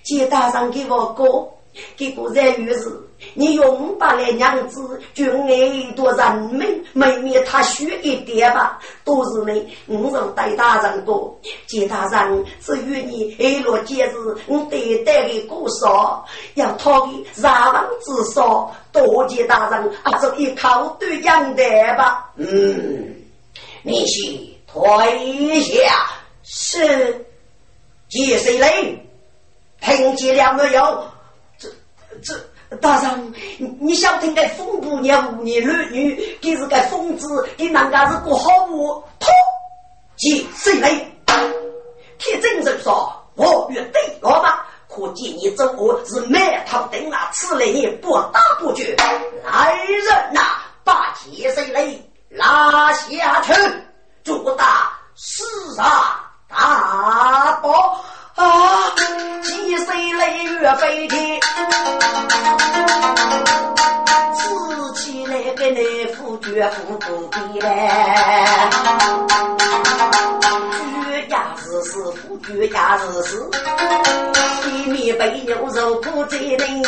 [0.03, 1.58] 接大人给我过。
[1.97, 2.91] 结果在于是，
[3.35, 8.79] 你用把来娘子，就爱多人民，没免他虚一点吧。
[9.05, 16.25] 都是你，我是对大人过，见大人只与你爱乐节日，我对待的过少，
[16.55, 21.63] 要讨的杀王之少，多谢大人，还是一口对养的
[21.97, 22.31] 吧。
[22.37, 23.15] 嗯，
[23.83, 24.33] 你先
[24.67, 26.07] 退下，
[26.43, 27.27] 是，
[28.09, 28.71] 接谁来？
[29.81, 31.05] 听见了没有？
[32.23, 39.31] 这大人，你你想听个风姑娘、五年儿女，给是个疯子，给人家是个好物，托
[40.17, 40.91] 即谁来？
[42.19, 48.97] 铁真人说：“我与对老吧，可见你这个是满头钉啊，此类你不打不绝。
[49.45, 50.41] 来人呐，
[50.85, 51.89] 把铁谁来
[52.29, 53.53] 拉下去，
[54.25, 55.45] 主大四
[55.75, 58.05] 杀大宝。”
[58.39, 58.95] 啊！
[59.43, 61.41] 几岁来月飞天，
[64.35, 67.07] 此起来给你夫绝不的
[67.61, 67.91] 嘞，
[71.83, 73.51] 是是夫绝家日事，
[74.67, 76.83] 一面被牛肉不在内，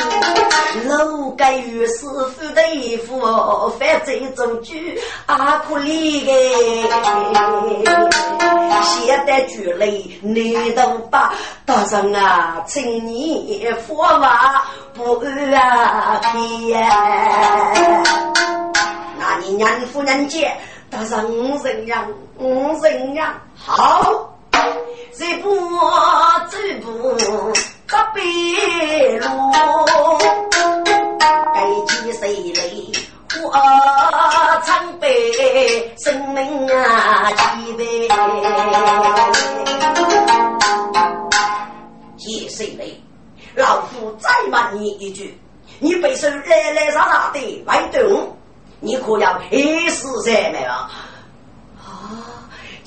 [0.88, 3.20] 楼盖与师傅的衣服，
[3.78, 6.32] 犯这种句阿苦里个，
[8.82, 11.32] 现代剧里你都把
[11.64, 14.64] 大人啊，请你佛法
[14.94, 16.38] 不安开，
[19.18, 20.52] 那你娘夫人家。
[20.92, 22.04] 大上五人样，
[22.36, 24.29] 五人样好，
[25.12, 25.50] 这步
[26.50, 27.18] 这步
[27.86, 28.22] 可别
[29.18, 29.26] 路，
[31.54, 31.56] 该
[31.86, 32.60] 几谁来
[33.42, 33.44] 我
[34.62, 35.08] 苍白
[35.98, 38.08] 生命啊，几倍？
[42.16, 42.84] 几谁来？
[43.56, 45.38] 老夫再问你一句，
[45.80, 48.36] 你背手来来杀杀的来动？
[48.80, 50.70] 你可要黑死噻没有？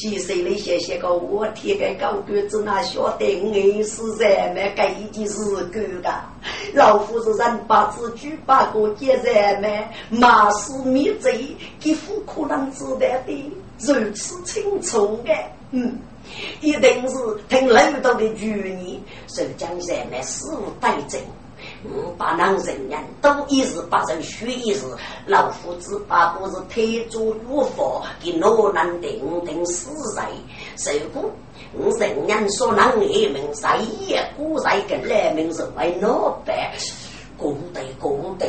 [0.03, 4.69] 几岁的谢谢个我贴个高个子那晓得黑死噻没？
[4.75, 6.13] 这一件事干的，
[6.73, 9.87] 老夫是人把子举把个接噻没？
[10.09, 15.33] 马氏灭贼，几乎可能知道的如此清楚的，
[15.71, 15.97] 嗯，
[16.59, 17.15] 一定是
[17.47, 18.99] 听老道的主意，
[19.29, 21.17] 受江山没事无带证。
[21.85, 24.85] 嗯，把那人人都一时把人虚一时，
[25.25, 30.25] 老夫子把不是推足入佛，给罗南定定死人，
[30.77, 31.31] 受苦。
[31.73, 33.67] 我人人说能一名谁
[34.07, 36.55] 也古人跟来名是为老板，
[37.37, 38.45] 功德功德。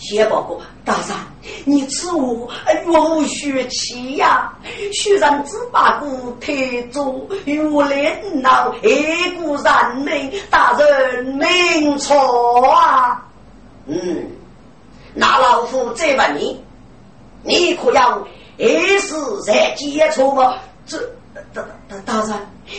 [0.00, 1.16] 谢报告大人，
[1.64, 2.48] 你此物
[2.86, 4.52] 若血气呀，
[4.92, 13.26] 须让只把骨贴住，如来闹一股人命，大人明错啊！
[13.86, 14.30] 嗯，
[15.14, 16.62] 那老夫再问你，
[17.42, 18.24] 你可要
[18.56, 18.66] 一
[19.00, 20.54] 时在接触吗？
[20.86, 20.98] 这
[21.52, 22.36] 大大大人，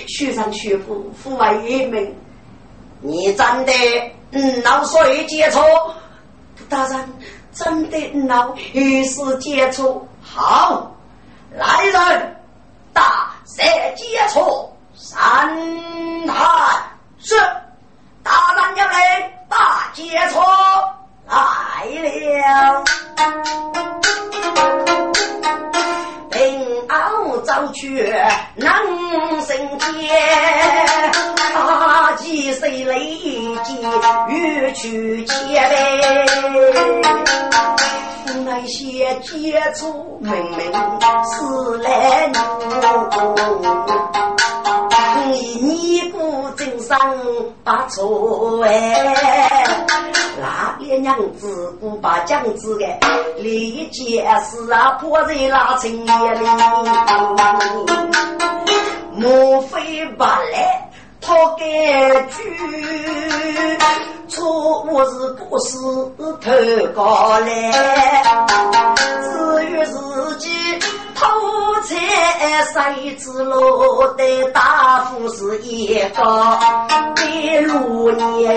[0.08, 2.16] 须让学府父外一名，
[3.02, 3.74] 你真的
[4.32, 5.60] 嗯，老谁接触？
[6.70, 7.14] 大人
[7.52, 7.98] 真的
[8.28, 10.96] 闹，于是接触好
[11.52, 12.36] 来人，
[12.94, 13.64] 大赦
[13.96, 15.50] 接触三
[16.28, 16.36] 台
[17.18, 17.36] 是
[18.22, 20.40] 大人要来大接触
[21.26, 22.84] 来了。
[27.72, 28.14] 平凹早去
[28.56, 29.88] 能生见，
[31.36, 32.98] 大吉谁来
[33.64, 33.74] 接
[34.30, 36.26] 欲去接呗？
[38.46, 40.72] 那些接触明明
[41.24, 42.40] 是来奴。
[45.32, 46.98] 你尼姑真上
[47.64, 49.66] 把错哎，
[50.80, 52.86] 那个娘子不把将子的
[53.38, 56.46] 理解是啊，破在拉成夜里，
[59.16, 60.89] 莫非不来？
[61.22, 61.64] 讨个
[62.30, 62.38] 句？
[64.28, 65.78] 错误是不是
[66.40, 66.52] 偷
[66.94, 67.72] 高来？
[69.24, 70.50] 至于自己。
[71.20, 71.26] 偷
[71.84, 71.94] 财
[72.72, 76.24] 谁知落得大富是一个
[77.16, 78.48] 的路年，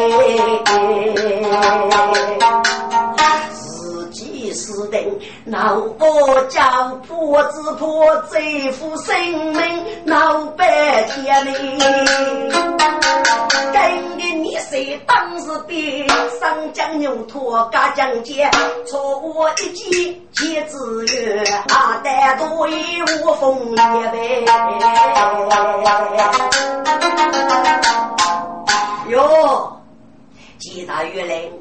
[4.52, 5.02] 自己是等
[5.46, 9.16] 老伯家破子破贼夫生
[9.54, 11.52] 命老白天里，
[13.72, 16.06] 跟着你谁当时的
[16.40, 18.50] 上将牛驼嘎将街，
[18.86, 20.20] 错我一计。
[20.40, 24.44] 一子月，阿呆多一无风也呗。
[29.08, 29.80] 哟，
[30.58, 31.52] 几大月嘞，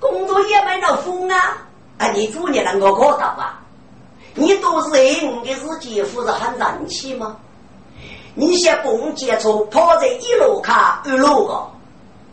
[0.00, 1.67] 工作也没那风啊！
[1.98, 3.60] 啊，你主你能够搞到啊？
[4.34, 7.36] 你都是因的是姐夫是很人气吗？
[8.34, 11.68] 你先蹦接触跑在一路卡二路个，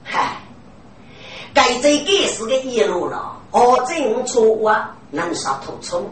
[0.03, 0.37] 嗨，
[1.51, 4.95] 该这个是个一路了，哦，真错啊！
[5.09, 6.07] 能杀土冲，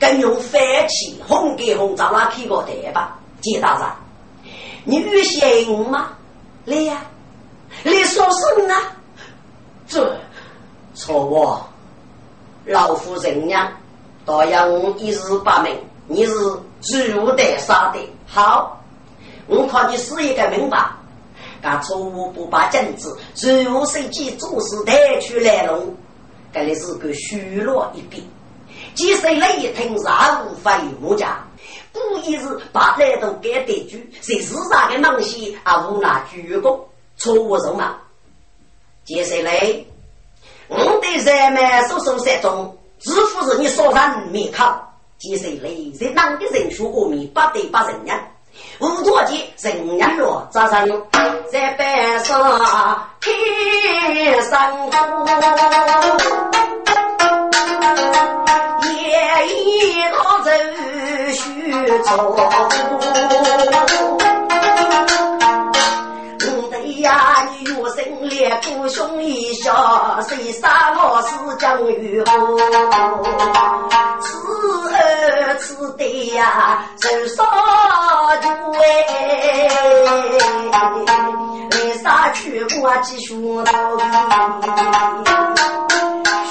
[0.00, 3.86] 更用飞气轰给轰炸拉开个台吧，接大人，
[4.84, 6.10] 你遇行吗？
[6.64, 7.04] 来呀，
[7.82, 8.74] 你说什么？
[9.86, 10.16] 这
[10.94, 11.62] 错我，
[12.64, 13.72] 老夫人呀，
[14.24, 16.32] 答应一日八命，你是
[16.80, 17.98] 主得杀的。
[18.26, 18.80] 好，
[19.46, 20.88] 我看你是一个明白，
[21.60, 25.94] 干错误不把镜子，只有手机做事带去来弄。
[26.52, 28.28] 这里是个虚弱一笔，
[28.94, 31.44] 即使那一听啥无法无家，
[31.92, 36.78] 故意是把来都给得住，是市场的东西啊无奈鞠躬，
[37.16, 37.96] 错误什么？
[39.04, 39.84] 即使嘞，
[40.74, 44.00] 我对人们所说三种，似乎是你说人
[44.30, 44.88] 没靠。
[45.18, 48.18] 即使嘞，是哪个人说过米不得不承认，
[48.80, 50.84] 无多见人家落早上
[51.50, 52.60] 在白上
[53.20, 54.90] 天上呼，
[58.84, 60.50] 夜一道走
[61.32, 62.36] 须走。
[69.62, 72.58] 兄一笑，谁杀我是江玉虎？
[74.20, 74.26] 此
[74.92, 77.44] 儿此对呀，受杀
[78.40, 79.68] 猪哎！
[81.70, 83.34] 为啥去我继续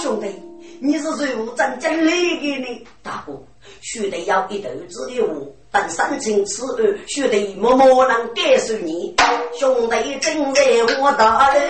[0.02, 0.42] 兄弟，
[0.80, 1.36] 你是谁？
[1.36, 3.34] 我真正来给你，大哥，
[3.82, 5.54] 须得要一头子的我。
[5.72, 9.16] 等三清此案，兄弟默默能感受你，
[9.58, 10.62] 兄弟正在
[11.00, 11.64] 我大人，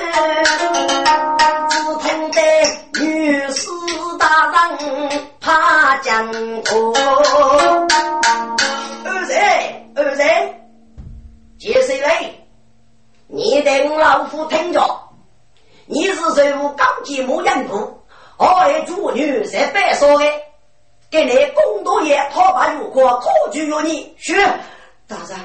[1.69, 2.41] 只痛得
[2.99, 3.69] 女士
[4.17, 6.33] 大人怕江
[6.63, 6.91] 头。
[9.05, 9.85] 二谁？
[9.95, 10.55] 二谁？
[11.59, 12.27] 接谁来？
[13.27, 14.81] 你等老夫听着，
[15.85, 16.51] 你是谁？
[16.55, 18.01] 我高级木人部，
[18.37, 20.25] 二主女在白说的。
[21.11, 24.33] 给你工多爷讨办入伙，可就由你去。
[25.05, 25.37] 大人，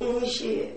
[0.00, 0.68] 嗯许，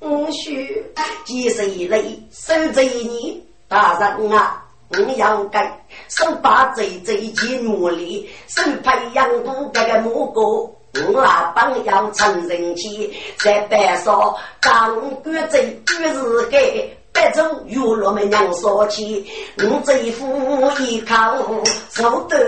[0.00, 0.82] 嗯许，
[1.26, 3.46] 几十以内受罪你。
[3.68, 10.74] 大人啊，你要该手把贼贼进磨砺，手培养不这个木工。
[10.94, 16.96] 我那帮要趁人气，在白说刚官贼就是给。
[17.12, 19.24] 白州玉罗们娘说起，
[19.58, 20.26] 我这副
[20.80, 21.14] 一口
[21.92, 22.38] 受得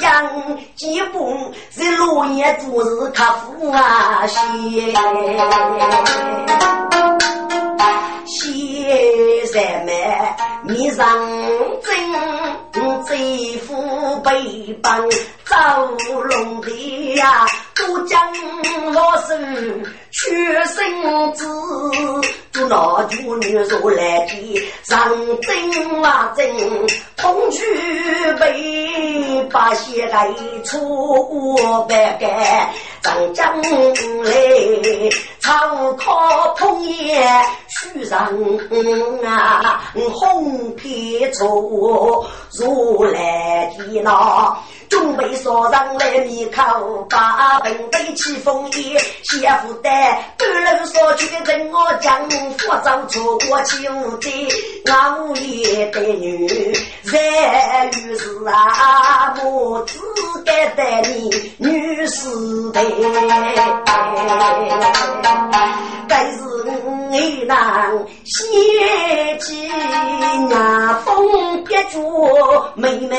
[0.00, 4.92] 养，几步是落叶做事可富啊些，
[8.26, 9.92] 些什么
[10.64, 11.04] 你上
[11.82, 11.92] 真，
[13.06, 15.10] 这副背帮
[15.44, 15.56] 走
[16.22, 18.20] 龙的呀，都将
[18.94, 20.30] 我是屈
[20.64, 21.46] 身子。
[22.52, 25.08] 就那就女如来的，上
[25.40, 26.50] 阵啊阵，
[27.16, 27.62] 同去
[28.40, 30.28] 被把血来
[30.64, 32.68] 出白干，
[33.02, 33.56] 长江
[34.24, 34.32] 来
[35.38, 37.24] 长靠碰叶，
[37.68, 38.28] 须上
[39.24, 39.80] 啊
[40.12, 42.26] 红皮绸，
[42.58, 44.58] 如来的那。
[44.90, 52.28] 准备烧上来米口，把盆背起风衣，媳妇带半路烧去的人我将
[52.58, 53.76] 佛走错过秋
[54.18, 54.48] 天，
[54.84, 55.62] 我屋里
[55.92, 56.74] 的女
[57.04, 59.98] 在于是啊，我只
[60.44, 62.28] 该带你女士
[62.72, 62.82] 的，
[66.08, 66.38] 该是
[67.12, 67.90] 我那
[68.24, 71.98] 先妻呀，风别住
[72.76, 73.16] 妹妹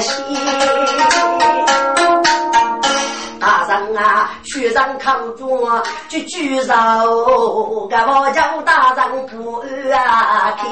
[0.00, 0.14] 心。
[3.40, 5.60] 大人啊，学生抗中
[6.08, 6.72] 就举手，
[7.88, 9.60] 该我叫大人不
[9.92, 10.66] 啊开。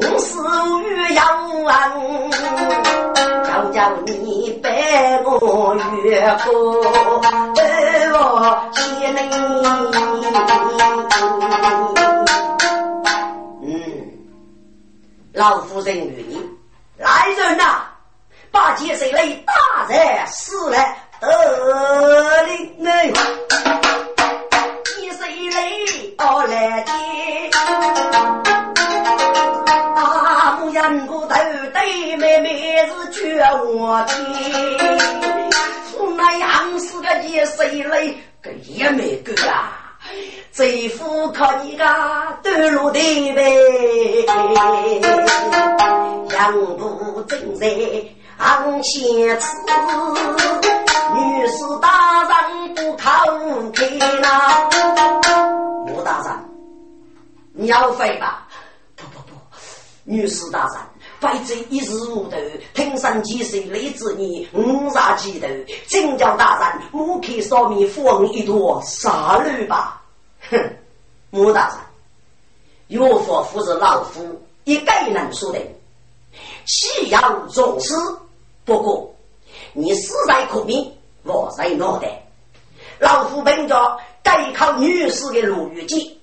[0.00, 0.38] 我是
[0.84, 1.70] 玉阳王，
[3.44, 6.82] 叫叫你拜我岳父，
[7.54, 7.60] 拜
[8.12, 8.18] 我
[8.72, 9.14] 贤
[13.62, 13.70] 嗯，
[15.32, 16.40] 老夫人与你。
[16.96, 17.82] 来人呐！
[18.50, 20.78] 把劫谁来大人死了
[21.20, 23.12] 得令哎！
[24.96, 25.70] 劫谁来
[26.16, 26.92] 到来的？
[29.94, 31.34] 大木人骨头
[31.72, 34.12] 对妹妹是绝我的，
[35.90, 38.06] 从那样死个劫谁来
[38.40, 39.84] 个也没个啊！
[40.52, 41.84] 贼夫靠你个
[42.42, 42.98] 断路的
[43.34, 44.26] 呗，
[46.30, 47.66] 杨步正在
[48.38, 49.48] 昂先此，
[51.12, 53.10] 女士大人不靠
[53.72, 53.88] 开
[54.20, 54.70] 呐。
[55.84, 56.32] 穆大人，
[57.52, 58.46] 你要飞吧？
[58.94, 59.34] 不不不，
[60.04, 60.76] 女士大人，
[61.18, 62.36] 非这一日无头，
[62.74, 65.48] 平生几岁累子你五杀几头，
[65.88, 70.00] 请教大人，木刻烧米富一朵杀驴吧。
[70.48, 70.76] 哼，
[71.30, 75.58] 穆大人，岳父父是老夫一概能说的，
[76.64, 77.96] 岂要重视？
[78.68, 79.14] 不过
[79.72, 80.92] 你死在苦命，
[81.22, 82.22] 我在脑袋。
[82.98, 86.20] 老夫本着该靠女士的路玉计，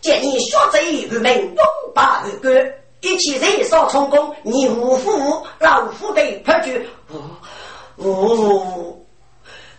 [0.00, 1.64] 见你学贼入门，勇
[1.94, 6.82] 拔而归，一起人少成功，你无负老夫的判决。
[7.98, 9.06] 呜呜。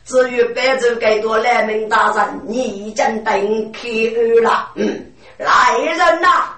[0.05, 3.89] 至于白州该多来明大人，你已经登开
[4.43, 4.69] 了。
[4.75, 6.53] 嗯，来人呐，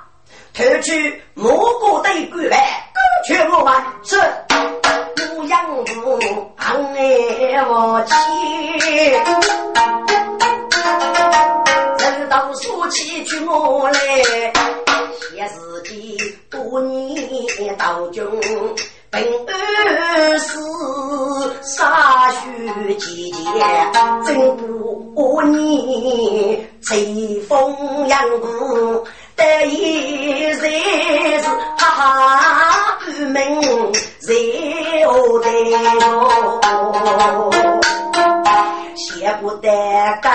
[0.54, 3.74] 偷去蘑菇队官来，各取我们
[4.04, 4.18] 是。
[5.46, 6.20] 养父
[6.58, 8.14] 昂爱我妻，
[12.00, 14.00] 人都说起去我来，
[15.20, 16.18] 写自己
[16.50, 18.26] 多年到军。
[19.10, 19.24] 本
[20.40, 20.60] 是
[21.62, 23.38] 杀血季节，
[24.26, 28.20] 真不你吹风扬，
[29.38, 30.60] 得一人
[31.44, 33.62] 是哈哈不明
[34.20, 35.10] 谁哦
[38.96, 39.70] 写不得
[40.22, 40.30] 该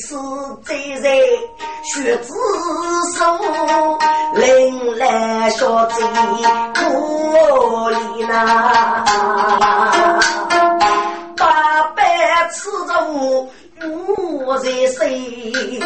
[0.00, 0.16] 次
[0.64, 1.04] 罪人
[1.84, 2.34] 血子
[3.16, 3.24] 手，
[4.34, 6.02] 临来小贼
[6.74, 6.80] 可
[7.90, 9.04] 怜呐！
[11.36, 12.92] 八百次中
[13.82, 15.80] 无人谁？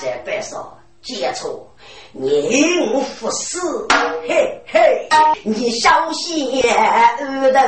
[0.00, 1.64] 三百少接错。
[2.12, 3.86] 宁不死，
[4.26, 5.08] 嘿嘿！
[5.44, 7.60] 你小心耳朵，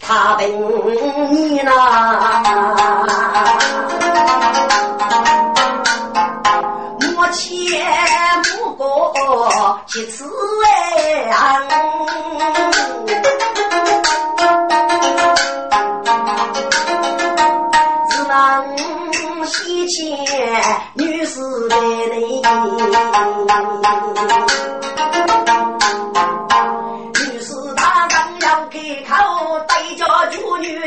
[0.00, 0.48] 他等
[1.32, 1.70] 你呢。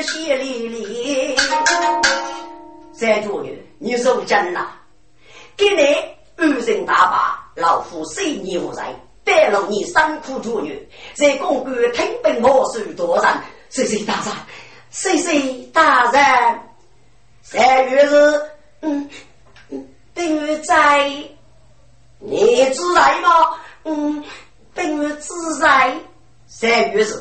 [0.06, 1.36] 谢礼礼。
[2.94, 4.72] 三主女，你受惊了，
[5.58, 5.84] 给你
[6.38, 8.84] 二人大把，老夫随你无罪，
[9.24, 9.94] 带了你辛
[10.26, 13.34] 苦主女，在公馆听本我受多人，
[13.70, 14.34] 谢谢大人，
[14.92, 16.60] 谢谢大人。
[17.42, 18.42] 三月日，
[18.82, 19.10] 嗯
[19.70, 21.10] 嗯，等于在。
[22.20, 23.30] 你自在吗？
[23.84, 24.24] 嗯，
[24.74, 25.94] 本月自在。
[26.48, 27.14] 三月日，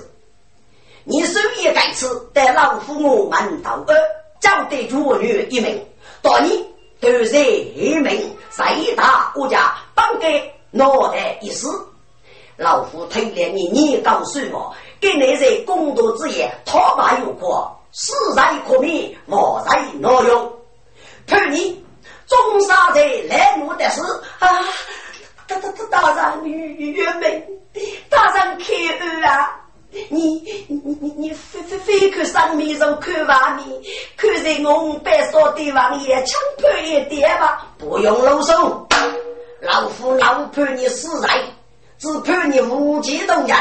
[1.05, 3.94] 你手也该吃，带老夫我们到二，
[4.40, 5.86] 招得主女一名。
[6.22, 6.66] 到你
[6.98, 11.68] 都是一名，谁大我家帮给脑袋一死。
[12.57, 20.52] 老夫推荐你，你告诉我，给你在公道之夜，讨骂有过，死在可灭，活在挪用。
[21.26, 21.84] 判你
[22.26, 24.00] 中杀在来路的事
[24.38, 24.48] 啊！
[25.46, 27.46] 大大大大人，女女们，
[28.09, 29.61] 大人开恩啊！
[30.09, 33.82] 你你你你非非非看上面肉，看外面，
[34.16, 38.84] 看在我白说的王爷，强判一点吧，不用啰嗦。
[39.61, 41.28] 老夫老判你死罪，
[41.99, 43.57] 只判你无期动人，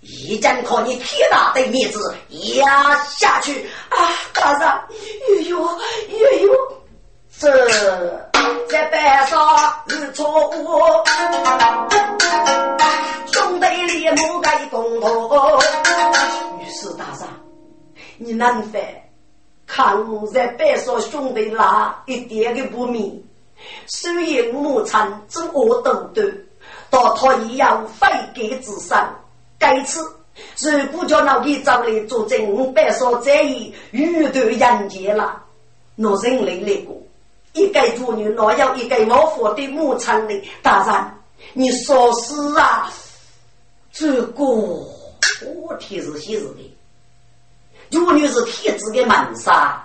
[0.00, 2.14] 一将靠你铁大的面子
[2.56, 3.96] 压下去啊！
[4.32, 6.52] 大人，哎呦哎呦，
[7.38, 8.30] 这。
[8.68, 10.80] 在班上是错误，
[18.40, 18.80] 难烦，
[19.66, 19.94] 看
[20.32, 23.22] 在班上兄弟啦一点的不明，
[23.86, 26.24] 虽然母亲只我懂得，
[26.88, 29.14] 但他也要非给之上。
[29.58, 30.00] 该次
[30.58, 35.42] 如果叫老弟找来作证，班上再以欲断人间了，
[35.96, 36.96] 我人类来过。
[37.52, 40.42] 一个妇女，哪有一个老佛的母亲呢？
[40.62, 41.12] 大人，
[41.52, 42.90] 你说是啊？
[43.92, 46.76] 这个我天是写字的，
[47.90, 49.82] 妇女是天子的门杀，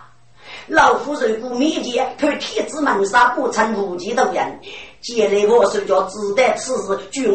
[0.67, 4.59] 老夫如果面前看天子门杀，不成无忌的人，
[5.01, 7.25] 接来我手叫只得此事君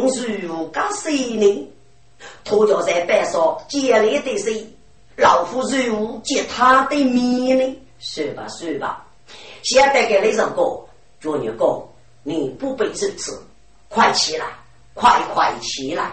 [0.42, 1.72] 如敢谁呢？
[2.44, 4.66] 托教在白说接来的谁？
[5.16, 7.78] 老夫如何接他的面呢？
[7.98, 9.04] 说吧，说吧。
[9.62, 10.80] 现在给那首歌，
[11.20, 11.82] 祝你歌，
[12.22, 13.42] 你不必如此，
[13.88, 14.46] 快起来，
[14.94, 16.12] 快快起来！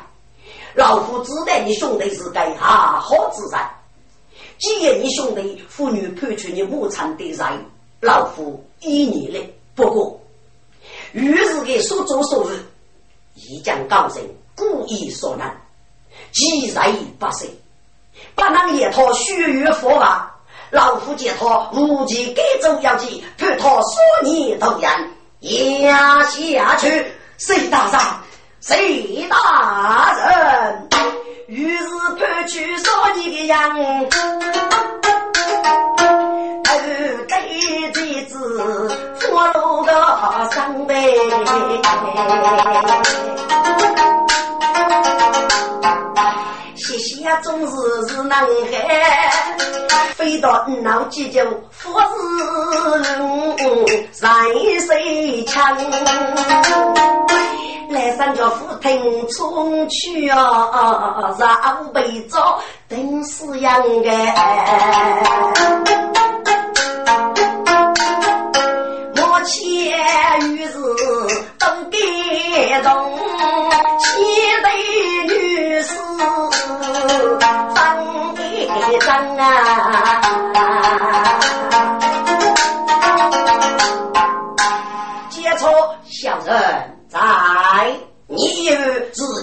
[0.74, 3.70] 老夫知道你兄弟是该好好自在。
[4.60, 7.66] 既然你兄弟妇女判处你母亲的人，
[8.02, 9.40] 老夫依你了。
[9.76, 10.20] 不过，
[11.12, 12.56] 于是给所作所为，
[13.36, 15.56] 一将高人故意所难，
[16.32, 17.48] 既然不遂，
[18.34, 20.34] 不能也讨血月佛法。
[20.72, 24.90] 老夫见他无计改奏要紧，判他数年同人
[25.42, 27.06] 压下去。
[27.38, 28.02] 谁大人？
[28.60, 30.87] 谁大人？
[31.48, 31.86] 于是
[32.20, 34.10] 判去少年的人，
[36.62, 36.70] 头
[37.30, 37.42] 戴
[37.94, 38.36] 戒指，
[39.16, 39.94] 佛罗的
[40.52, 40.94] 上辈。
[46.76, 49.32] 谢谢总是是能海，
[50.16, 52.06] 飞到脑急救，富士
[53.00, 55.78] 人谁谁强？
[57.90, 62.60] 来上叫夫听冲去啊，让被遭
[62.90, 64.10] 等死样个。
[69.16, 69.56] 我前
[70.52, 70.74] 于是
[71.58, 71.98] 都给
[72.84, 73.20] 中，
[74.00, 74.06] 七
[74.64, 74.68] 对
[75.28, 75.96] 女士
[77.74, 77.78] 分
[78.92, 79.42] 一张啊。
[85.30, 85.70] 接错
[86.06, 86.97] 小人。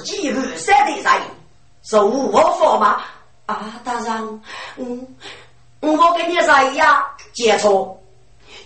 [0.04, 1.22] 你有自己如山的人，
[1.82, 3.00] 是我佛吗？
[3.46, 4.42] 啊，大人，
[4.76, 5.16] 嗯，
[5.80, 7.98] 我跟你说呀，接触，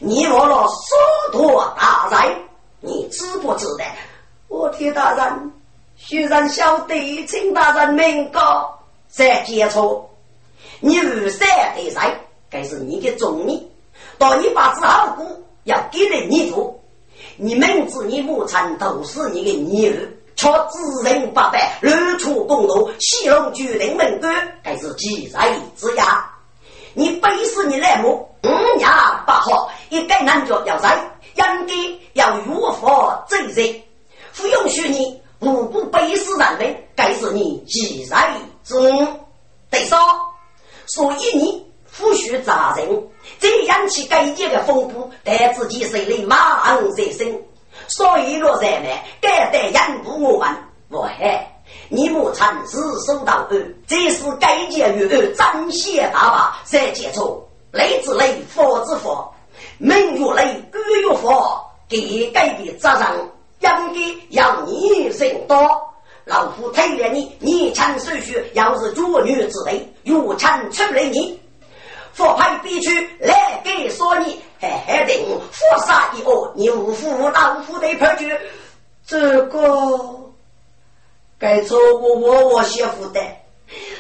[0.01, 0.99] 你我了所
[1.33, 2.37] 托大人，
[2.81, 3.85] 你知不知道？
[4.49, 5.53] 我替大人，
[5.97, 8.77] 虽然晓得，请大人明告，
[9.09, 10.09] 再接触，
[10.81, 12.21] 你如山的人，
[12.51, 13.69] 该是你的忠义，
[14.17, 15.25] 当你把子好过，
[15.65, 16.75] 要给了你做。
[17.37, 20.09] 你明知你母亲都是你的女儿，
[20.39, 26.31] 却知人不白，乱出公路，戏弄巨人门官，该是吉在之呀！
[26.95, 28.89] 你背死你来母，五年
[29.27, 30.97] 不好，一个男角要在，
[31.35, 31.75] 应该
[32.13, 33.83] 要如法正人，
[34.37, 38.33] 不允许你无故背死人们，该是你吉在
[38.63, 38.77] 之
[39.71, 39.99] 得少，
[40.87, 41.67] 所以你
[41.99, 43.09] 不许杂人。
[43.41, 47.43] 这样起改革的风波，但自己心里马上在生，
[47.89, 50.49] 所以若人们该得养护我们，
[50.91, 59.33] 我嗨，你母亲自首到二，这是改革与二彰显大法，才接触雷之雷，佛之佛，
[59.79, 61.59] 民与雷，官与佛，
[61.89, 63.01] 给改的责任
[63.61, 65.59] 应该由你承担。
[66.27, 71.41] 老夫推荐你，年轻手续要是做女之类，有钱出来你。
[72.13, 78.41] 佛派必须来给说你，嘿嘿的，佛杀一恶，牛夫老夫的判决，
[79.07, 80.33] 这个
[81.39, 83.21] 该做我我我媳妇的，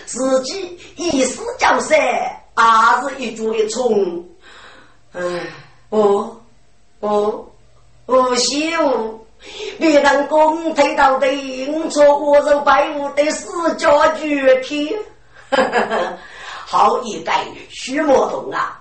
[0.06, 1.96] 自己一时叫噻，
[2.54, 4.24] 还是一株的虫，
[5.12, 5.20] 哎，
[5.90, 6.40] 我
[7.00, 7.52] 我
[8.06, 9.26] 我媳妇，
[9.78, 11.26] 别让公推到的，
[11.72, 14.96] 我做我是白屋的死家具体。
[16.70, 18.78] 好一代徐莫同啊！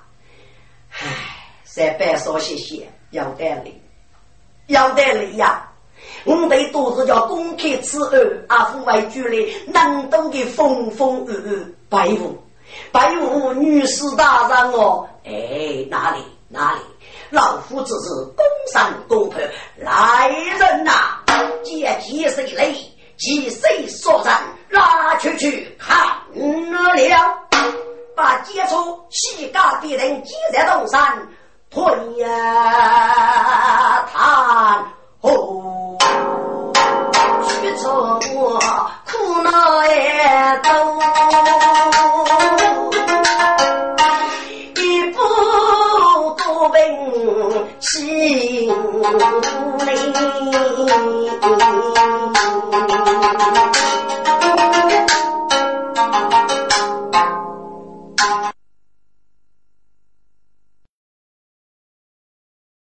[0.92, 1.08] 唉，
[1.64, 3.82] 三百说谢谢，要得理，
[4.68, 5.66] 要得理呀！
[6.26, 12.38] 我被肚子叫公开此案，阿父为主嘞，难懂的风风雨雨，拜服
[12.92, 15.08] 拜服女士大人哦！
[15.24, 16.82] 哎，哪里哪里，
[17.30, 19.40] 老夫只是公上公婆
[19.78, 21.24] 来人呐！
[21.64, 22.76] 见几岁累，
[23.18, 24.34] 几岁所人，
[24.72, 25.98] 拉出去看
[26.34, 27.47] 了。
[28.16, 31.28] 把接触西家的人挤在东山
[31.70, 31.84] 退
[32.18, 34.86] 呀他
[35.22, 35.98] 哦
[37.44, 38.60] 去做我
[39.06, 40.70] 苦恼也都
[44.82, 45.20] 一步
[46.38, 46.82] 多病
[47.80, 48.72] 心里